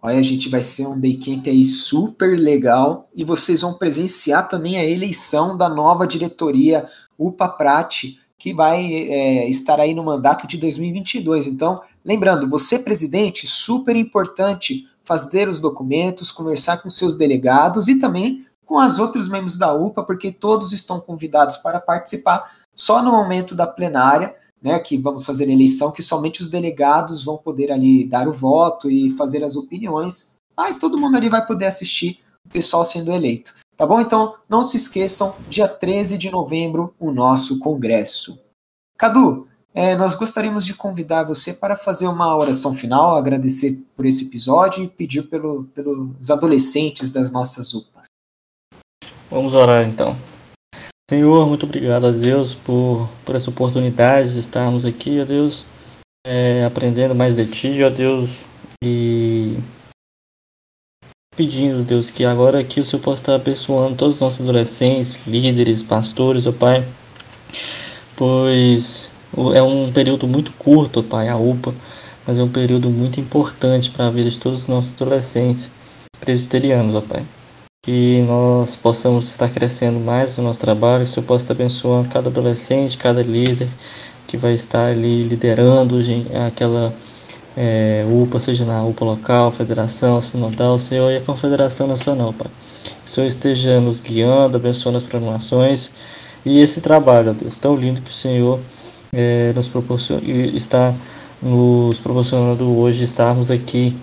[0.02, 4.78] Olha, gente, vai ser um day camp aí super legal e vocês vão presenciar também
[4.78, 6.88] a eleição da nova diretoria
[7.18, 11.48] UPA Prat, que vai é, estar aí no mandato de 2022.
[11.48, 18.46] Então, lembrando, você presidente, super importante fazer os documentos, conversar com seus delegados e também
[18.66, 23.54] com os outros membros da UPA, porque todos estão convidados para participar só no momento
[23.54, 28.28] da plenária né, que vamos fazer eleição, que somente os delegados vão poder ali dar
[28.28, 32.84] o voto e fazer as opiniões, mas todo mundo ali vai poder assistir o pessoal
[32.84, 33.54] sendo eleito.
[33.78, 34.02] Tá bom?
[34.02, 38.38] Então, não se esqueçam, dia 13 de novembro, o nosso congresso.
[38.98, 44.26] Cadu, é, nós gostaríamos de convidar você para fazer uma oração final, agradecer por esse
[44.26, 48.06] episódio e pedir pelo, pelos adolescentes das nossas UPAs.
[49.32, 50.18] Vamos orar então.
[51.10, 55.66] Senhor, muito obrigado a Deus por, por essa oportunidade de estarmos aqui, ó Deus,
[56.24, 58.30] é, aprendendo mais de Ti, ó Deus,
[58.84, 59.58] e
[61.36, 65.82] pedindo, Deus, que agora aqui o Senhor possa estar abençoando todos os nossos adolescentes, líderes,
[65.82, 66.86] pastores, ó Pai,
[68.16, 69.10] pois
[69.56, 71.74] é um período muito curto, ó Pai, a UPA,
[72.28, 75.72] mas é um período muito importante para a vida de todos os nossos adolescentes
[76.20, 77.26] presbiterianos, ó Pai
[77.82, 82.10] que nós possamos estar crescendo mais no nosso trabalho, que o Senhor possa estar abençoando
[82.10, 83.70] cada adolescente, cada líder
[84.28, 85.98] que vai estar ali liderando
[86.46, 86.94] aquela
[87.56, 92.48] é, UPA, seja na UPA local, federação, sinodal, Senhor, e a confederação nacional, Pai.
[93.06, 95.90] Que o Senhor esteja nos guiando, abençoando as programações
[96.46, 98.60] e esse trabalho, Deus, tão lindo que o Senhor
[99.14, 100.20] é, nos proporcion...
[100.54, 100.94] está
[101.42, 103.96] nos proporcionando hoje estarmos aqui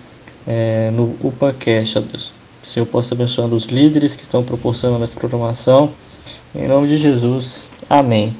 [0.47, 2.36] é, no UpaCast, ó Deus.
[2.67, 5.93] Senhor possa abençoar os líderes que estão proporcionando essa programação.
[6.53, 7.69] Em nome de Jesus.
[7.89, 8.35] Amém.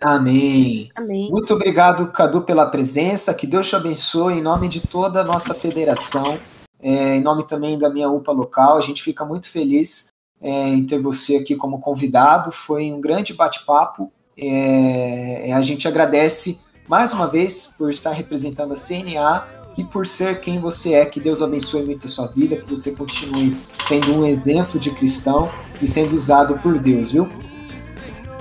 [0.00, 0.90] Amém.
[0.94, 1.30] Amém.
[1.30, 3.34] Muito obrigado, Cadu, pela presença.
[3.34, 6.38] Que Deus te abençoe em nome de toda a nossa federação,
[6.80, 8.76] é, em nome também da minha UPA local.
[8.76, 10.08] A gente fica muito feliz
[10.40, 12.52] é, em ter você aqui como convidado.
[12.52, 14.12] Foi um grande bate-papo.
[14.38, 20.40] É, a gente agradece mais uma vez por estar representando a CNA e por ser
[20.40, 21.04] quem você é.
[21.04, 25.50] Que Deus abençoe muito a sua vida, que você continue sendo um exemplo de cristão
[25.80, 27.28] e sendo usado por Deus, viu?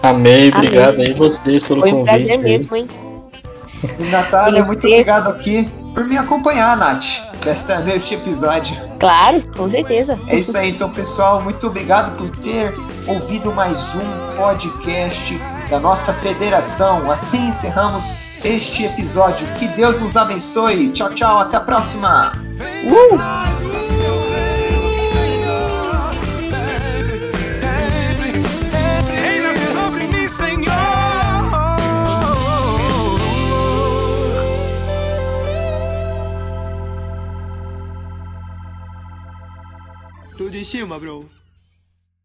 [0.02, 2.06] Amém, obrigado aí vocês pelo Foi um convite.
[2.14, 2.88] prazer mesmo, hein?
[4.00, 7.06] E Natália, Você- muito obrigado aqui por me acompanhar, Nath,
[7.44, 8.76] desta, neste episódio.
[9.00, 10.18] Claro, com certeza.
[10.28, 11.42] É isso aí, então, pessoal.
[11.42, 12.74] Muito obrigado por ter
[13.08, 17.10] ouvido mais um podcast da nossa federação.
[17.12, 18.14] Assim encerramos
[18.46, 19.48] este episódio.
[19.58, 20.92] Que Deus nos abençoe.
[20.92, 21.40] Tchau, tchau.
[21.40, 22.32] Até a próxima.
[30.30, 30.76] Senhor.
[40.38, 41.45] Tudo em cima, bro.